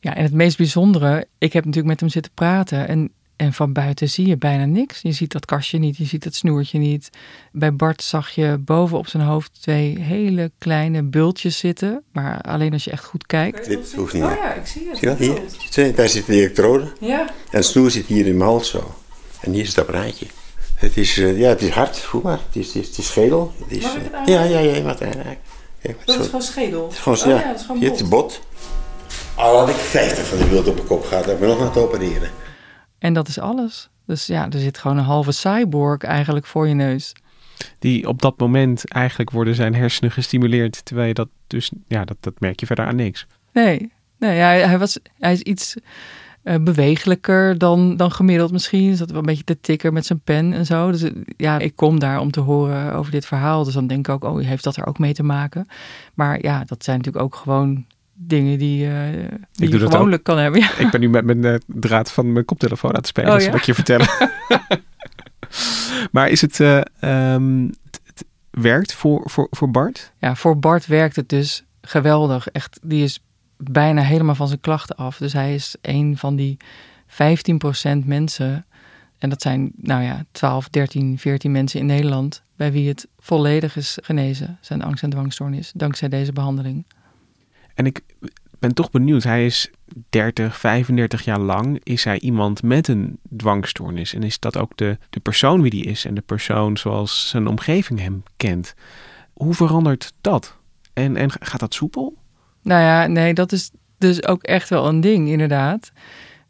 [0.00, 3.72] Ja, en het meest bijzondere, ik heb natuurlijk met hem zitten praten en, En van
[3.72, 5.00] buiten zie je bijna niks.
[5.00, 7.10] Je ziet dat kastje niet, je ziet het snoertje niet.
[7.52, 12.02] Bij Bart zag je boven op zijn hoofd twee hele kleine bultjes zitten.
[12.12, 13.66] Maar alleen als je echt goed kijkt.
[13.66, 14.22] Dit hoeft niet.
[14.22, 14.98] Oh ja, ik zie het.
[14.98, 15.94] Zie je dat hier?
[15.94, 16.92] Daar zit de elektrode.
[17.00, 17.20] Ja.
[17.20, 18.94] En het snoer zit hier in mijn hals zo.
[19.40, 20.26] En hier is het apparaatje.
[20.74, 22.40] Het is, eh, ja, het is hard, voel maar.
[22.46, 23.52] Het is, het is, het is schedel.
[23.58, 25.12] Het is, eh, het ja, ja, ja, wat wat
[26.04, 26.84] Dat is gewoon schedel.
[26.84, 28.40] het is gewoon, Oh ja, ja, dat is gewoon hier, het is bot.
[29.34, 31.58] Al had ik 50 van die wild op mijn kop gehad, heb ik me nog
[31.58, 32.41] naar te opereren.
[33.02, 33.90] En dat is alles.
[34.06, 37.12] Dus ja, er zit gewoon een halve cyborg eigenlijk voor je neus.
[37.78, 40.84] Die op dat moment eigenlijk worden zijn hersenen gestimuleerd.
[40.84, 43.26] Terwijl je dat dus, ja, dat, dat merk je verder aan niks.
[43.52, 45.76] Nee, nee hij, hij, was, hij is iets
[46.42, 48.96] eh, bewegelijker dan, dan gemiddeld misschien.
[48.96, 50.90] Zat wel een beetje te tikken met zijn pen en zo.
[50.90, 53.64] Dus ja, ik kom daar om te horen over dit verhaal.
[53.64, 55.66] Dus dan denk ik ook, oh, heeft dat er ook mee te maken?
[56.14, 58.88] Maar ja, dat zijn natuurlijk ook gewoon dingen die,
[59.52, 60.60] die doe je gewoonlijk kan hebben.
[60.60, 60.78] Ja.
[60.78, 63.44] Ik ben nu met mijn eh, draad van mijn koptelefoon aan het spelen, Oh, ja?
[63.44, 64.08] zal ik je vertellen.
[66.12, 70.12] maar is het, eh, ehm, het, het werkt voor, voor, voor Bart?
[70.18, 72.48] Ja, voor Bart werkt het dus geweldig.
[72.48, 73.22] Echt, die is
[73.56, 75.16] bijna helemaal van zijn klachten af.
[75.16, 76.56] Dus hij is een van die
[77.06, 78.64] 15% mensen.
[79.18, 82.42] En dat zijn, nou ja, 12, 13, 14 mensen in Nederland.
[82.56, 85.72] bij wie het volledig is genezen, zijn angst- en dwangstoornis.
[85.74, 86.84] dankzij deze behandeling.
[87.74, 88.00] En ik
[88.58, 89.22] ben toch benieuwd.
[89.22, 89.70] Hij is
[90.08, 91.80] 30, 35 jaar lang.
[91.82, 94.14] Is hij iemand met een dwangstoornis?
[94.14, 96.04] En is dat ook de, de persoon wie die is?
[96.04, 98.74] En de persoon zoals zijn omgeving hem kent?
[99.32, 100.56] Hoe verandert dat?
[100.92, 102.16] En, en gaat dat soepel?
[102.62, 105.92] Nou ja, nee, dat is dus ook echt wel een ding, inderdaad.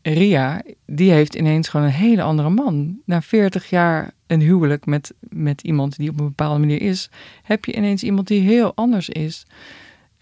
[0.02, 2.98] Ria, die heeft ineens gewoon een hele andere man.
[3.04, 7.10] Na 40 jaar een huwelijk met, met iemand die op een bepaalde manier is,
[7.42, 9.46] heb je ineens iemand die heel anders is.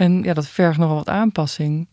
[0.00, 1.88] En ja, dat vergt nogal wat aanpassing.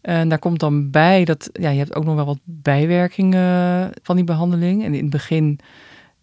[0.00, 4.16] En daar komt dan bij dat ja, je hebt ook nog wel wat bijwerkingen van
[4.16, 4.84] die behandeling.
[4.84, 5.58] En in het begin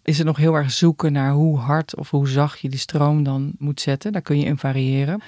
[0.03, 3.23] is het nog heel erg zoeken naar hoe hard of hoe zacht je die stroom
[3.23, 4.11] dan moet zetten.
[4.11, 5.21] Daar kun je in variëren.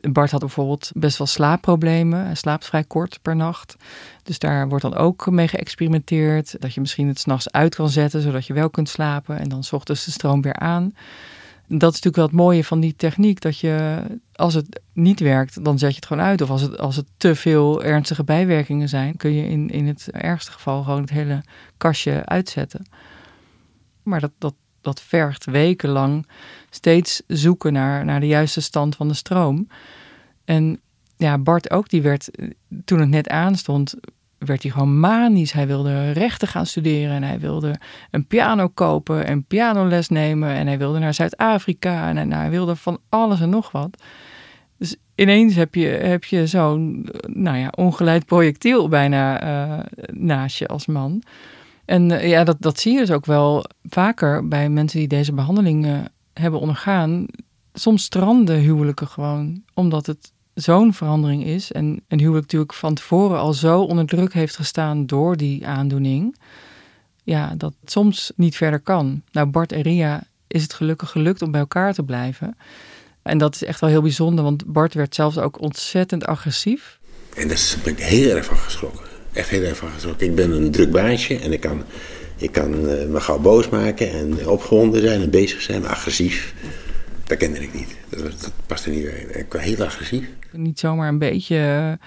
[0.00, 2.24] Bart had bijvoorbeeld best wel slaapproblemen.
[2.24, 3.76] Hij slaapt vrij kort per nacht.
[4.22, 6.56] Dus daar wordt dan ook mee geëxperimenteerd.
[6.58, 9.38] Dat je misschien het s'nachts uit kan zetten, zodat je wel kunt slapen.
[9.38, 10.94] En dan 's ochtends de stroom weer aan.
[11.68, 13.40] Dat is natuurlijk wel het mooie van die techniek.
[13.40, 16.40] Dat je, als het niet werkt, dan zet je het gewoon uit.
[16.40, 20.10] Of als het, als het te veel ernstige bijwerkingen zijn, kun je in, in het
[20.10, 21.42] ergste geval gewoon het hele
[21.76, 22.86] kastje uitzetten.
[24.02, 26.26] Maar dat, dat, dat vergt wekenlang
[26.70, 29.68] steeds zoeken naar, naar de juiste stand van de stroom.
[30.44, 30.80] En
[31.16, 32.50] ja, Bart ook, die werd, eh,
[32.84, 33.94] toen het net aanstond,
[34.46, 35.52] werd hij gewoon manisch.
[35.52, 37.74] Hij wilde rechten gaan studeren en hij wilde
[38.10, 40.48] een piano kopen en pianoles nemen.
[40.48, 44.02] En hij wilde naar Zuid-Afrika en hij wilde van alles en nog wat.
[44.78, 50.66] Dus ineens heb je, heb je zo'n, nou ja, ongeleid projectiel bijna eh, naast je
[50.66, 51.22] als man.
[51.84, 55.32] En eh, ja, dat, dat zie je dus ook wel vaker bij mensen die deze
[55.32, 57.26] behandelingen hebben ondergaan.
[57.72, 61.72] Soms stranden huwelijken gewoon, omdat het zo'n verandering is.
[61.72, 66.36] En een huwelijk natuurlijk van tevoren al zo onder druk heeft gestaan door die aandoening.
[67.22, 69.22] Ja, dat soms niet verder kan.
[69.32, 72.56] Nou, Bart en Ria is het gelukkig gelukt om bij elkaar te blijven.
[73.22, 76.98] En dat is echt wel heel bijzonder, want Bart werd zelfs ook ontzettend agressief.
[77.36, 79.04] En daar ben ik heel erg van geschrokken.
[79.32, 80.26] Echt heel erg van geschrokken.
[80.26, 81.82] Ik ben een druk baasje en ik kan,
[82.36, 86.54] ik kan eh, me gauw boos maken en opgewonden zijn en bezig zijn, agressief.
[87.26, 87.96] Dat kende ik niet.
[88.08, 89.26] Dat, dat paste niet bij.
[89.40, 90.28] Ik was heel agressief.
[90.52, 92.06] Niet zomaar een beetje eh,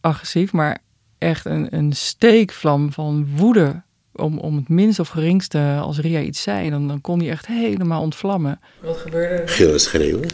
[0.00, 0.78] agressief, maar
[1.18, 3.82] echt een, een steekvlam van woede.
[4.12, 7.46] Om, om het minst of geringste, als Ria iets zei, dan, dan kon hij echt
[7.46, 8.60] helemaal ontvlammen.
[8.80, 9.48] Wat gebeurde er?
[9.48, 10.28] Gillen, schreeuwen.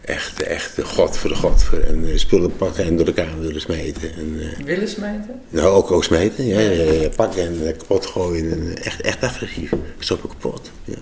[0.00, 1.62] Echt, echt, god voor de god.
[1.62, 4.14] Voor, en eh, spullen pakken en door de kamer willen smijten.
[4.14, 5.40] En, eh, Willen smijten?
[5.48, 6.46] nou, ook, ook smijten.
[6.46, 8.52] Ja, ja, ja, pakken en eh, kapot gooien.
[8.52, 9.72] En, eh, echt, echt agressief.
[9.72, 10.70] Ik stop ook kapot.
[10.84, 10.94] Ja.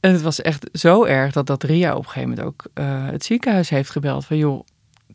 [0.00, 3.06] En het was echt zo erg dat, dat Ria op een gegeven moment ook eh,
[3.06, 4.24] het ziekenhuis heeft gebeld.
[4.24, 4.66] Van joh,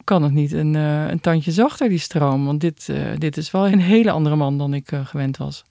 [0.03, 2.45] kan het niet een, eh, een tandje zachter die stroom?
[2.45, 5.63] Want dit, eh, dit is wel een hele andere man dan ik gewend was.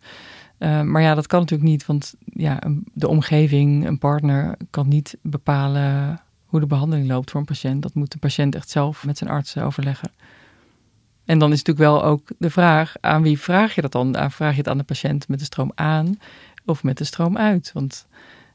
[0.59, 2.59] Maar ja, dat kan natuurlijk niet, want ja,
[2.93, 7.83] de omgeving, een partner, kan niet bepalen hoe de behandeling loopt voor een patiënt.
[7.83, 10.11] Dat moet de patiënt echt zelf met zijn arts overleggen.
[11.25, 14.31] En dan is natuurlijk wel ook de vraag, aan wie vraag je dat dan?
[14.31, 16.19] Vraag je het aan de patiënt met de stroom aan
[16.65, 17.71] of met de stroom uit?
[17.75, 18.07] Want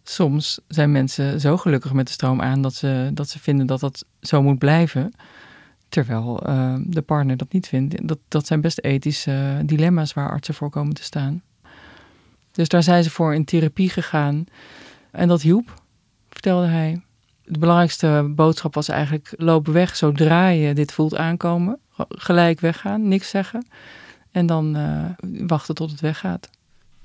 [0.09, 3.79] soms zijn mensen zo gelukkig met de stroom aan dat ze, dat ze vinden dat
[3.79, 5.13] dat zo moet blijven.
[5.89, 8.07] Terwijl eh, de partner dat niet vindt.
[8.07, 11.41] Dat, dat zijn best ethische dilemma's waar artsen voor komen te staan.
[12.51, 14.45] Dus daar zijn ze voor in therapie gegaan.
[15.11, 15.81] En dat hielp,
[16.29, 17.01] vertelde hij.
[17.43, 21.79] De belangrijkste boodschap was eigenlijk: loop weg zodra je dit voelt aankomen.
[22.09, 23.67] Gelijk weggaan, niks zeggen.
[24.31, 25.05] En dan eh,
[25.47, 26.49] wachten tot het weggaat.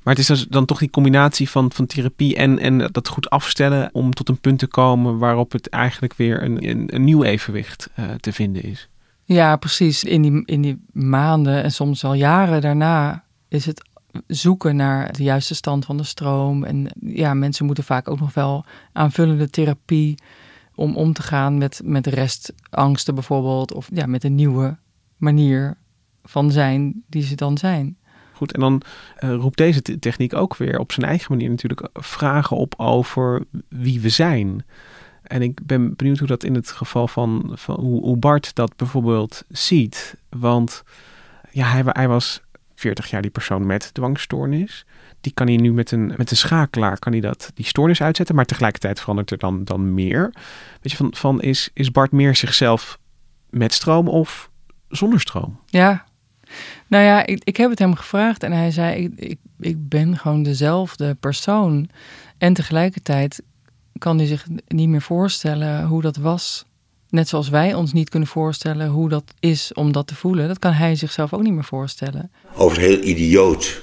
[0.03, 3.31] Maar het is dus dan toch die combinatie van, van therapie en, en dat goed
[3.31, 7.91] afstellen om tot een punt te komen waarop het eigenlijk weer een, een, nieuw evenwicht
[7.99, 8.89] uh, te vinden is.
[9.25, 10.05] Ja, precies.
[10.05, 13.83] In die, in die maanden en soms al jaren daarna is het
[14.27, 16.65] zoeken naar de juiste stand van de stroom.
[16.65, 20.15] En ja, mensen moeten vaak ook nog wel aanvullende therapie
[20.75, 23.75] om om te gaan met, met restangsten bijvoorbeeld.
[23.75, 24.77] Of ja, met een nieuwe
[25.17, 25.77] manier
[26.25, 27.97] van zijn die ze dan zijn.
[28.43, 28.83] Goed, en dan
[29.21, 34.01] uh, roept deze techniek ook weer op zijn eigen manier natuurlijk vragen op over wie
[34.01, 34.65] we zijn.
[35.23, 39.45] En ik ben benieuwd hoe dat in het geval van, van hoe, Bart dat bijvoorbeeld
[39.49, 40.17] ziet.
[40.29, 40.85] Want
[41.51, 42.43] ja, hij, hij was
[42.75, 44.87] 40 jaar die persoon met dwangstoornis.
[45.21, 48.35] Die kan hij nu met een, met een schakelaar kan hij dat, die stoornis uitzetten.
[48.35, 50.33] Maar tegelijkertijd verandert er dan, dan meer.
[50.81, 52.99] Weet je, van, van is, is Bart meer zichzelf
[53.51, 54.51] met stroom of
[54.89, 55.61] zonder stroom?
[55.67, 56.05] Ja,
[56.87, 60.19] nou ja, ik, ik heb het hem gevraagd en hij zei: ik, ik, ik ben
[60.19, 61.89] gewoon dezelfde persoon.
[62.39, 63.43] En tegelijkertijd
[63.99, 66.65] kan hij zich niet meer voorstellen hoe dat was.
[67.09, 70.49] Net zoals wij ons niet kunnen voorstellen hoe dat is om dat te voelen.
[70.49, 72.31] Dat kan hij zichzelf ook niet meer voorstellen.
[72.55, 73.83] Over heel idioot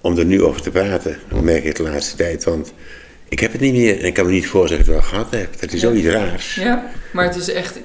[0.00, 2.44] om er nu over te praten, merk ik de laatste tijd.
[2.44, 2.72] Want
[3.28, 5.20] ik heb het niet meer en ik kan me niet voorstellen dat ik het wel
[5.20, 5.60] gehad heb.
[5.60, 6.54] Dat is zoiets raars.
[6.54, 7.78] Ja, maar het is echt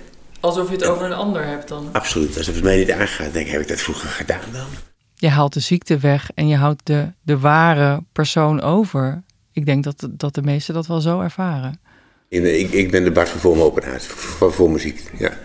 [0.43, 1.89] alsof je het over een ander hebt dan.
[1.91, 3.33] Absoluut, alsof het mij niet aangaat.
[3.33, 4.67] Denk, heb ik dat vroeger gedaan dan?
[5.15, 9.83] Je haalt de ziekte weg en je houdt de, de ware persoon over ik denk
[9.83, 11.79] dat, dat de meesten dat wel zo ervaren.
[12.27, 15.11] Ik, ik ben de Bart van voor mijn operatie, voor, voor muziek.
[15.17, 15.37] Ja.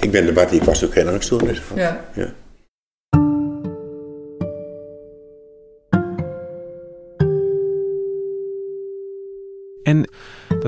[0.00, 1.78] Ik ben de Bart die pas ook geen angststoornis had.
[1.78, 2.08] Ja.
[2.14, 2.32] ja.
[9.82, 10.10] En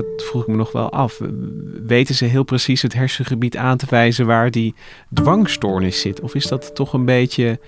[0.01, 1.21] dat vroeg ik me nog wel af.
[1.85, 4.75] Weten ze heel precies het hersengebied aan te wijzen waar die
[5.13, 6.19] dwangstoornis zit?
[6.19, 7.59] Of is dat toch een beetje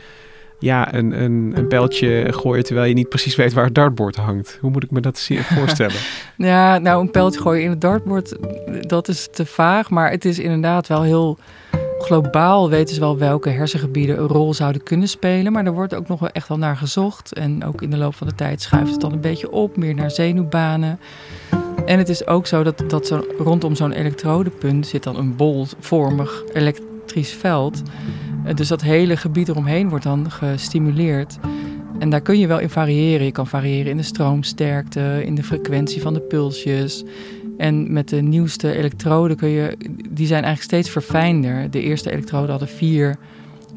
[0.60, 4.58] ja, een, een, een pijltje gooien terwijl je niet precies weet waar het dartbord hangt.
[4.62, 5.96] Hoe moet ik me dat voorstellen?
[6.38, 8.36] ja, nou, een pijltje gooien in het dartbord,
[8.82, 9.90] dat is te vaag.
[9.90, 11.38] Maar het is inderdaad wel heel
[12.04, 15.52] globaal weten ze wel welke hersengebieden een rol zouden kunnen spelen.
[15.52, 17.34] Maar er wordt ook nog wel echt wel naar gezocht.
[17.34, 19.96] En ook in de loop van de tijd schuift het dan een beetje op, meer
[19.96, 21.00] naar zenuwbanen.
[21.86, 26.44] En het is ook zo dat, dat zo, rondom zo'n elektrodepunt zit dan een bolvormig
[26.54, 27.82] elektrisch veld.
[28.46, 31.38] Eh, dus dat hele gebied eromheen wordt dan gestimuleerd.
[32.00, 33.26] En daar kun je wel in variëren.
[33.26, 37.04] Je kan variëren in de stroomsterkte, in de frequentie van de pulsjes.
[37.58, 39.78] En met de nieuwste elektroden kun je,
[40.10, 41.72] die zijn eigenlijk steeds verfijnder.
[41.72, 43.18] De eerste elektroden hadden vier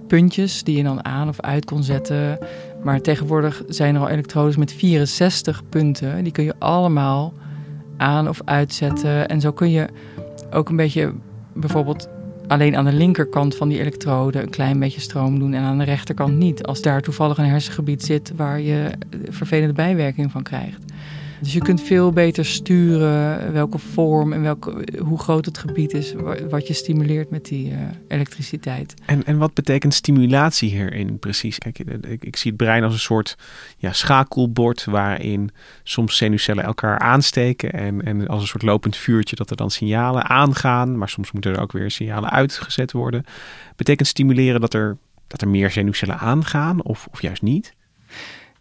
[0.07, 2.39] puntjes die je dan aan of uit kon zetten.
[2.83, 6.25] Maar tegenwoordig zijn er al elektrodes met 64 punten.
[6.25, 7.33] Die kun je allemaal
[7.97, 9.29] aan of uitzetten.
[9.29, 9.87] En zo kun je
[10.51, 11.13] ook een beetje
[11.53, 12.09] bijvoorbeeld
[12.47, 15.85] alleen aan de linkerkant van die elektrode een klein beetje stroom doen en aan de
[15.85, 16.67] rechterkant niet.
[16.67, 18.91] Als daar toevallig een hersengebied zit waar je
[19.29, 20.85] vervelende bijwerking van krijgt.
[21.41, 26.15] Dus je kunt veel beter sturen welke vorm en welke, hoe groot het gebied is
[26.51, 28.95] wat je stimuleert met die uh, elektriciteit.
[29.07, 31.59] En, en wat betekent stimulatie hierin precies?
[31.59, 33.37] Kijk, ik, ik, zie het brein als een soort
[33.79, 35.51] ja, schakelbord waarin
[35.83, 40.25] soms zenuwcellen elkaar aansteken en, en als een soort lopend vuurtje dat er dan signalen
[40.25, 43.25] aangaan, maar soms moeten er ook weer signalen uitgezet worden.
[43.77, 44.97] Betekent stimuleren dat er,
[45.27, 47.76] dat er meer zenuwcellen aangaan of, of juist niet?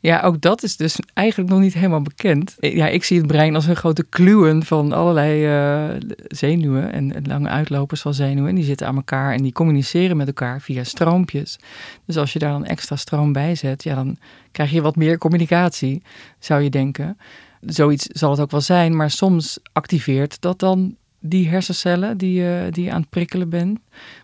[0.05, 2.55] Ja, ook dat is dus eigenlijk nog niet helemaal bekend.
[2.59, 7.49] Ja, ik zie het brein als een grote kluwen van allerlei uh, zenuwen en lange
[7.49, 8.49] uitlopers van zenuwen.
[8.49, 11.59] En die zitten aan elkaar en die communiceren met elkaar via stroompjes.
[12.05, 14.17] Dus als je daar dan extra stroom bij zet, ja, dan
[14.51, 16.01] krijg je wat meer communicatie,
[16.39, 17.17] zou je denken.
[17.61, 22.61] Zoiets zal het ook wel zijn, maar soms activeert dat dan die hersencellen die, uh,
[22.69, 23.79] die je aan het prikkelen bent.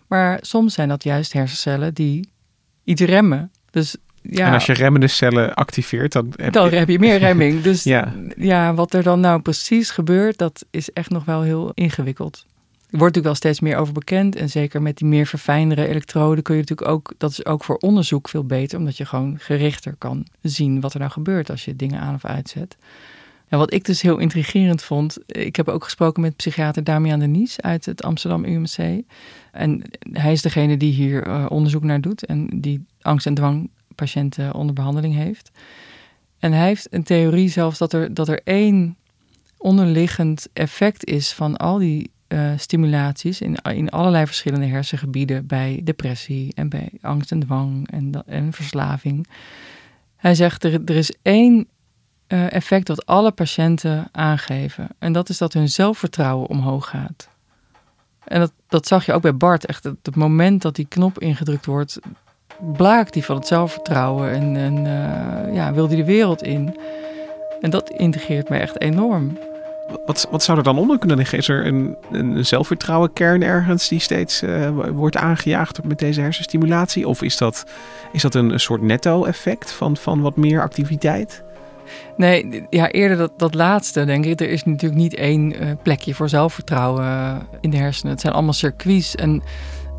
[0.06, 2.28] Maar soms zijn dat juist hersencellen die
[2.84, 3.50] iets remmen.
[3.70, 6.76] Dus ja, en als je remmende cellen activeert, dan heb, dan je...
[6.76, 7.62] heb je meer remming.
[7.62, 8.12] Dus ja.
[8.36, 12.46] ja, wat er dan nou precies gebeurt, dat is echt nog wel heel ingewikkeld.
[12.92, 14.36] Er wordt natuurlijk wel steeds meer over bekend.
[14.36, 17.76] En zeker met die meer verfijndere elektroden kun je natuurlijk ook, dat is ook voor
[17.76, 21.76] onderzoek veel beter, omdat je gewoon gerichter kan zien wat er nou gebeurt als je
[21.76, 22.76] dingen aan of uitzet.
[23.48, 27.60] En wat ik dus heel intrigerend vond, ik heb ook gesproken met psychiater Damian Denies
[27.60, 29.02] uit het Amsterdam UMC.
[29.52, 33.70] En hij is degene die hier uh, onderzoek naar doet en die angst en dwang
[33.94, 35.50] patiënten onder behandeling heeft.
[36.38, 38.96] En hij heeft een theorie zelfs dat er, dat er één
[39.58, 46.54] onderliggend effect is van al die uh, stimulaties in, in allerlei verschillende hersengebieden bij depressie
[46.54, 49.26] en bij angst en dwang en, en verslaving.
[50.16, 51.68] Hij zegt er, er is één
[52.28, 57.28] uh, effect dat alle patiënten aangeven en dat is dat hun zelfvertrouwen omhoog gaat.
[58.24, 59.66] En dat, dat zag je ook bij Bart.
[59.66, 61.98] Echt, het moment dat die knop ingedrukt wordt,
[62.72, 66.78] blaakt hij van het zelfvertrouwen en, en uh, ja, wil hij de wereld in.
[67.60, 69.38] En dat integreert mij echt enorm.
[70.06, 71.38] Wat, wat zou er dan onder kunnen liggen?
[71.38, 77.08] Is er een, een zelfvertrouwen kern ergens die steeds uh, wordt aangejaagd met deze hersenstimulatie?
[77.08, 77.64] Of is dat,
[78.12, 81.42] is dat een, een soort netto-effect van, van wat meer activiteit?
[82.16, 84.40] Nee, ja, eerder dat, dat laatste, denk ik.
[84.40, 88.12] Er is natuurlijk niet één uh, plekje voor zelfvertrouwen in de hersenen.
[88.12, 89.14] Het zijn allemaal circuits.
[89.14, 89.42] En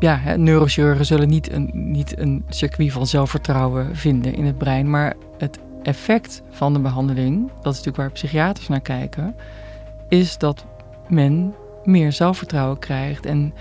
[0.04, 4.90] ja, hè, neurochirurgen zullen niet een, niet een circuit van zelfvertrouwen vinden in het brein.
[4.90, 9.34] Maar het effect van de behandeling, dat is natuurlijk waar psychiaters naar kijken,
[10.08, 10.64] is dat
[11.08, 13.26] men meer zelfvertrouwen krijgt.
[13.26, 13.54] En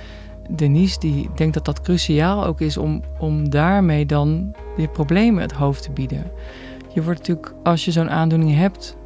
[0.50, 5.52] Denise die denkt dat dat cruciaal ook is om, om daarmee dan je problemen het
[5.52, 6.32] hoofd te bieden.
[6.94, 8.98] Je wordt natuurlijk, als je zo'n aandoening hebt,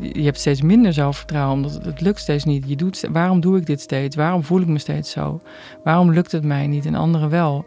[0.00, 2.68] je hebt steeds minder zelfvertrouwen, omdat het, lukt steeds niet.
[2.68, 4.16] Je doet, waarom doe ik dit steeds?
[4.16, 5.40] Waarom voel ik me steeds zo?
[5.84, 7.64] Waarom lukt het mij niet en anderen wel?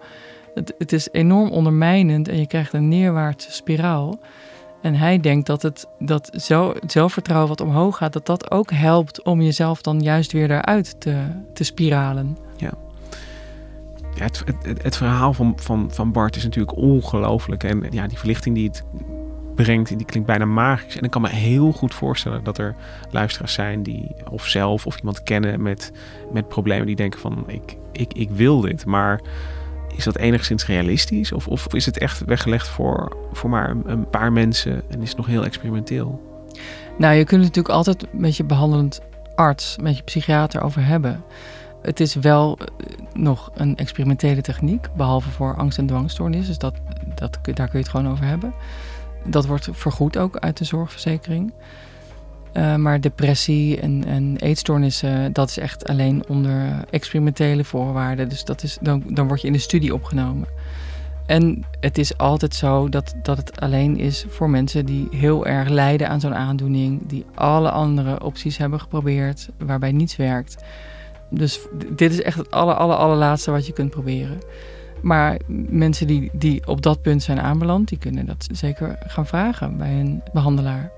[0.53, 4.19] Het, het is enorm ondermijnend en je krijgt een neerwaartse spiraal.
[4.81, 6.29] En hij denkt dat het, dat
[6.85, 11.21] zelfvertrouwen wat omhoog gaat, dat dat ook helpt om jezelf dan juist weer daaruit te,
[11.53, 12.37] te spiralen.
[12.57, 12.73] Ja.
[14.15, 17.63] ja het, het, het verhaal van, van, van Bart is natuurlijk ongelooflijk.
[17.63, 18.83] En ja, die verlichting die het
[19.63, 20.97] brengt, die klinkt bijna magisch.
[20.97, 22.75] En ik kan me heel goed voorstellen dat er
[23.11, 25.91] luisteraars zijn die of zelf of iemand kennen met,
[26.31, 28.85] met problemen die denken van ik, ik, ik wil dit.
[28.85, 29.21] Maar
[29.95, 31.31] is dat enigszins realistisch?
[31.31, 35.17] Of, of is het echt weggelegd voor, voor maar een, paar mensen en is het
[35.17, 36.27] nog heel experimenteel?
[36.97, 39.01] Nou, je kunt het natuurlijk altijd met je behandelend
[39.35, 41.23] arts, met je psychiater over hebben.
[41.81, 42.65] Het is wel eh,
[43.13, 46.47] nog een experimentele techniek, behalve voor angst- en dwangstoornis.
[46.47, 46.73] Dus dat,
[47.15, 48.53] dat, daar kun je het gewoon over hebben.
[49.25, 51.53] Dat wordt vergoed ook uit de zorgverzekering.
[52.53, 58.29] Uh, maar depressie en, en eetstoornissen, dat is echt alleen onder experimentele voorwaarden.
[58.29, 60.47] Dus dat is, dan, dan word je in de studie opgenomen.
[61.25, 65.69] En het is altijd zo dat, dat het alleen is voor mensen die heel erg
[65.69, 70.63] lijden aan zo'n aandoening, die alle andere opties hebben geprobeerd, waarbij niets werkt.
[71.29, 71.59] Dus
[71.95, 74.39] dit is echt het aller, allerlaatste wat je kunt proberen.
[75.01, 75.39] Maar
[75.69, 79.99] mensen die, die op dat punt zijn aanbeland, die kunnen dat zeker gaan vragen bij
[79.99, 80.91] een behandelaar.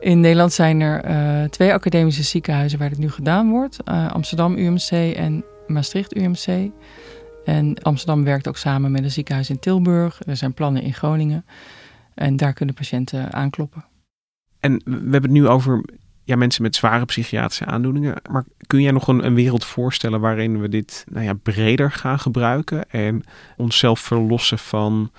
[0.00, 3.78] In Nederland zijn er uh, twee academische ziekenhuizen waar dit nu gedaan wordt.
[3.84, 6.70] Uh, Amsterdam UMC en Maastricht UMC.
[7.44, 10.20] En Amsterdam werkt ook samen met een ziekenhuis in Tilburg.
[10.26, 11.44] Er zijn plannen in Groningen.
[12.14, 13.84] En daar kunnen patiënten aankloppen.
[14.60, 15.84] En we hebben het nu over
[16.30, 18.14] ja, mensen met zware psychiatrische aandoeningen.
[18.30, 22.18] Maar kun jij nog een, een wereld voorstellen waarin we dit nou ja, breder gaan
[22.18, 23.24] gebruiken en
[23.56, 25.10] onszelf verlossen van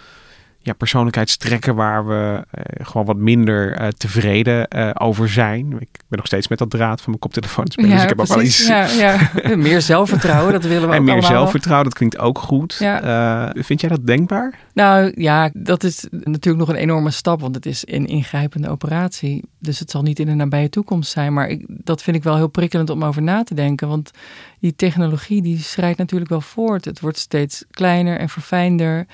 [0.64, 5.72] ja, persoonlijkheidstrekken waar we uh, gewoon wat minder uh, tevreden uh, over zijn.
[5.80, 7.90] Ik ben nog steeds met dat draad van mijn koptelefoon spelen.
[7.90, 8.62] Ja, dus ik heb precies.
[8.62, 8.98] ook wel iets.
[8.98, 9.56] Ja, ja.
[9.68, 11.32] meer zelfvertrouwen, dat willen we en ook meer allemaal.
[11.32, 12.76] zelfvertrouwen, dat klinkt ook goed.
[12.80, 13.54] Ja.
[13.56, 14.60] vind jij dat denkbaar?
[14.74, 19.44] Nou ja, dat is natuurlijk nog een enorme stap, want het is een ingrijpende operatie.
[19.60, 21.34] Dus het zal niet in de nabije toekomst zijn.
[21.34, 23.88] Maar ik, dat vind ik wel heel prikkelend om over na te denken.
[23.88, 24.12] Want
[24.60, 26.86] die technologie die schrijdt natuurlijk wel voort.
[26.86, 29.06] Het wordt steeds kleiner en verfijnder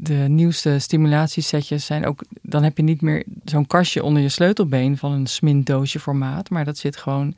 [0.00, 2.24] de nieuwste stimulatiesetjes zijn ook.
[2.42, 6.50] Dan heb je niet meer zo'n kastje onder je sleutelbeen van een smintdoosje formaat.
[6.50, 7.34] Maar dat zit gewoon.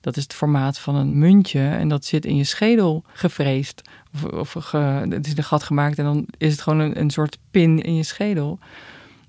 [0.00, 1.68] Dat is het formaat van een muntje.
[1.68, 3.82] En dat zit in je schedel gevreesd.
[4.14, 4.70] Of, of
[5.08, 5.98] het is een gat gemaakt.
[5.98, 8.58] En dan is het gewoon een, een soort pin in je schedel.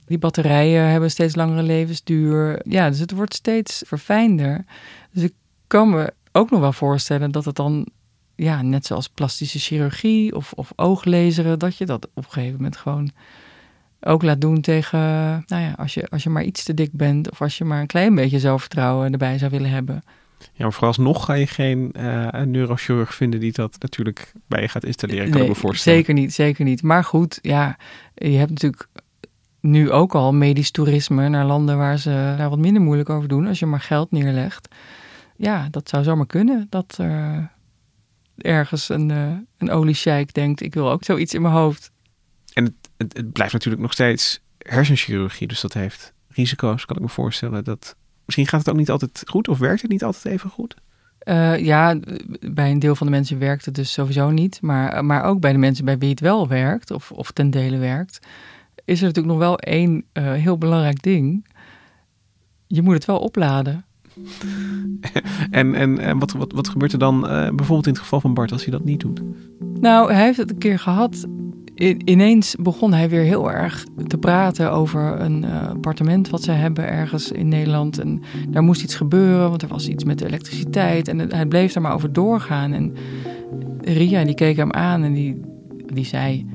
[0.06, 2.62] Die batterijen hebben steeds langere levensduur.
[2.68, 4.66] Ja, dus het wordt steeds verfijnder.
[5.12, 5.34] Dus ik
[5.68, 7.88] kan me ook nog wel voorstellen dat het dan
[8.36, 12.78] ja, net zoals plastische chirurgie of, of ooglezeren, dat je dat op een gegeven moment
[12.78, 13.12] gewoon
[14.02, 15.00] ook laat doen tegen,
[15.48, 17.82] nou ja, als je, als je maar iets te dik bent of als je maar
[17.82, 20.04] een klein beetje zelfvertrouwen erbij zou willen hebben.
[20.54, 24.68] Ja, maar vooralsnog ga je geen uh, een neurochirurg vinden die dat natuurlijk bij je
[24.68, 25.98] gaat installeren, kan nee, ik me voorstellen.
[25.98, 26.84] Zeker niet, zeker niet.
[26.84, 27.78] Maar goed, ja,
[28.16, 28.88] je hebt natuurlijk
[29.60, 33.48] nu ook al medisch toerisme naar landen waar ze daar wat minder moeilijk over doen,
[33.48, 34.76] als je maar geld neerlegt.
[35.36, 37.38] Ja, dat zou zomaar kunnen, dat uh,
[38.38, 41.92] ergens een, uh, een oliesjeik denkt, ik wil ook zoiets in mijn hoofd.
[42.54, 47.02] En het, het, het, blijft natuurlijk nog steeds hersenchirurgie, dus dat heeft risico's, kan ik
[47.02, 47.64] me voorstellen.
[47.64, 50.76] Dat, misschien gaat het ook niet altijd goed of werkt het niet altijd even goed?
[51.24, 52.00] Uh, ja,
[52.40, 54.62] bij een deel van de mensen werkt het dus sowieso niet.
[54.62, 57.78] Maar, maar ook bij de mensen bij wie het wel werkt, of, of ten dele
[57.78, 58.28] werkt,
[58.86, 61.48] is er natuurlijk nog wel één uh, heel belangrijk ding.
[62.68, 63.86] Je moet het wel opladen.
[65.52, 68.34] en en, en wat, wat, wat gebeurt er dan uh, bijvoorbeeld in het geval van
[68.34, 69.22] Bart als hij dat niet doet?
[69.80, 71.26] Nou, hij heeft het een keer gehad.
[71.76, 76.56] I ineens begon hij weer heel erg te praten over een uh, appartement wat zij
[76.56, 78.00] hebben ergens in Nederland.
[78.00, 81.08] En daar moest iets gebeuren, want er was iets met de elektriciteit.
[81.08, 82.74] En hij bleef daar maar over doorgaan.
[82.74, 82.94] En
[83.82, 85.42] Ria die keek hem aan en die,
[85.94, 86.46] die zei...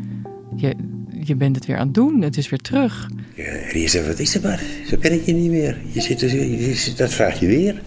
[0.57, 0.77] Je,
[1.23, 2.23] je bent het weer aan het doen.
[2.23, 3.09] Het is weer terug.
[3.35, 4.63] Ja, Ria zei, wat is er maar?
[4.87, 5.77] Zo ken ik je niet meer.
[5.93, 7.83] Je zit, je zit, dat vraag je weer.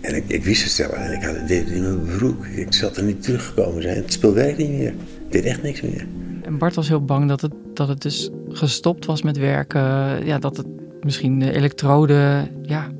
[0.00, 0.92] En ik, ik wist het zelf.
[0.92, 2.46] En ik had dit in mijn broek.
[2.46, 3.96] Ik zat er niet teruggekomen zijn.
[3.96, 4.88] Het speel werkt niet meer.
[4.88, 6.06] Ik deed echt niks meer.
[6.42, 9.80] En Bart was heel bang dat het, dat het dus gestopt was met werken.
[10.26, 10.66] Ja, dat het
[11.00, 12.90] misschien de elektrode ja,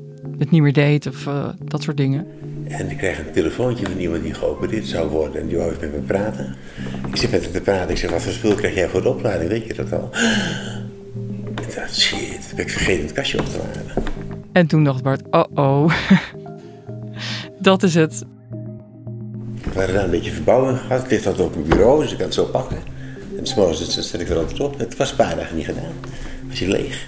[0.41, 2.27] het niet meer deed of eh, dat soort dingen.
[2.67, 5.41] En ik kreeg een telefoontje van iemand die geopereerd zou worden.
[5.41, 6.55] En die wou met me praten.
[7.07, 7.89] Ik zit met hem te praten.
[7.89, 9.49] Ik zeg, wat voor spul krijg jij voor de opleiding?
[9.49, 10.09] Weet je dat al?
[11.61, 12.53] Ik dacht, shit.
[12.55, 14.03] Ben ik vergeten het kastje op te laden.
[14.51, 15.93] En toen dacht Bart, oh oh,
[17.59, 18.23] dat is het.
[19.63, 21.03] We hadden daar een beetje verbouwing gehad.
[21.03, 22.77] Ik ligt dat op mijn bureau, dus ik kan het zo pakken.
[23.37, 24.79] En s'morgens zet ik er altijd op.
[24.79, 25.93] Het was een paar dagen niet gedaan.
[26.47, 27.07] Was je leeg.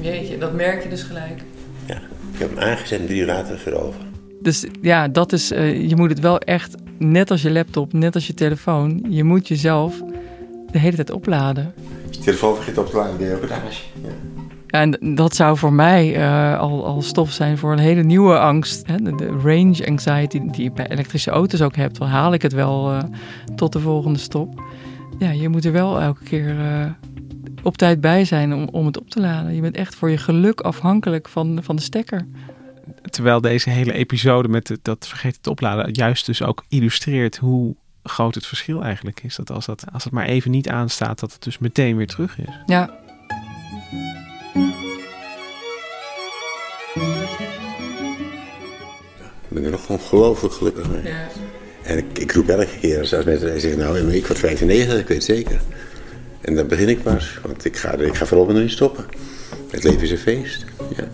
[0.00, 1.42] Jeetje, dat merk je dus gelijk.
[2.36, 4.02] Ik heb hem aangezet en drie uur later veroverd.
[4.40, 8.14] Dus ja, dat is, eh, je moet het wel echt, net als je laptop, net
[8.14, 10.02] als je telefoon, je moet jezelf
[10.70, 11.74] de hele tijd opladen.
[12.08, 13.84] Als je telefoon vergeet op te laden, ben je ook een aasje.
[14.02, 14.08] Ja.
[14.66, 18.38] Ja, en dat zou voor mij eh, al, al stof zijn voor een hele nieuwe
[18.38, 18.86] angst.
[18.86, 18.96] Hè?
[18.96, 21.98] De, de range anxiety die je bij elektrische auto's ook hebt.
[21.98, 23.02] Dan haal ik het wel eh,
[23.54, 24.62] tot de volgende stop.
[25.18, 26.56] Ja, je moet er wel elke keer
[27.66, 29.54] op tijd bij zijn om, om het op te laden.
[29.54, 32.26] Je bent echt voor je geluk afhankelijk van, van de stekker.
[33.10, 37.76] Terwijl deze hele episode met het, dat vergeten te opladen juist dus ook illustreert hoe
[38.02, 39.36] groot het verschil eigenlijk is.
[39.36, 42.38] Dat als, dat als het maar even niet aanstaat, dat het dus meteen weer terug
[42.38, 42.54] is.
[42.66, 43.04] Ja,
[49.48, 51.12] Ik ben er nog ongelooflijk gelukkig mee.
[51.82, 55.16] En ik, ik roep elke keer, als mensen zeggen, nou, ik word 95, ik weet
[55.16, 55.60] het zeker.
[56.40, 59.04] En dan begin ik pas, want ik ga, ik ga voorlopig nog niet stoppen.
[59.70, 60.64] Het leven is een feest.
[60.96, 61.08] Ja.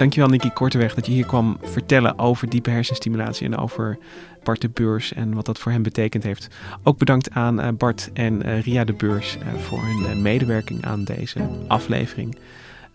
[0.00, 3.98] Dankjewel Nicky Korteweg dat je hier kwam vertellen over diepe hersenstimulatie en over
[4.42, 6.48] Bart de Beurs en wat dat voor hem betekend heeft.
[6.82, 11.04] Ook bedankt aan eh, Bart en eh, Ria de Beurs eh, voor hun medewerking aan
[11.04, 12.36] deze aflevering.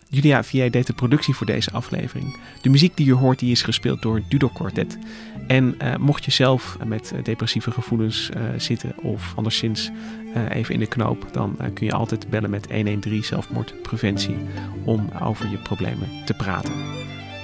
[0.08, 2.36] Julia VA deed de productie voor deze aflevering.
[2.62, 4.98] De muziek die je hoort die is gespeeld door Dudok Quartet.
[5.46, 9.90] En eh, mocht je zelf met eh, depressieve gevoelens eh, zitten of anderszins
[10.36, 14.36] eh, even in de knoop, dan eh, kun je altijd bellen met 113 zelfmoordpreventie
[14.84, 16.72] om over je problemen te praten.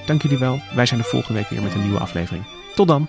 [0.06, 0.60] Dank jullie wel.
[0.74, 2.44] Wij zijn er volgende week weer met een nieuwe aflevering.
[2.74, 3.08] Tot dan.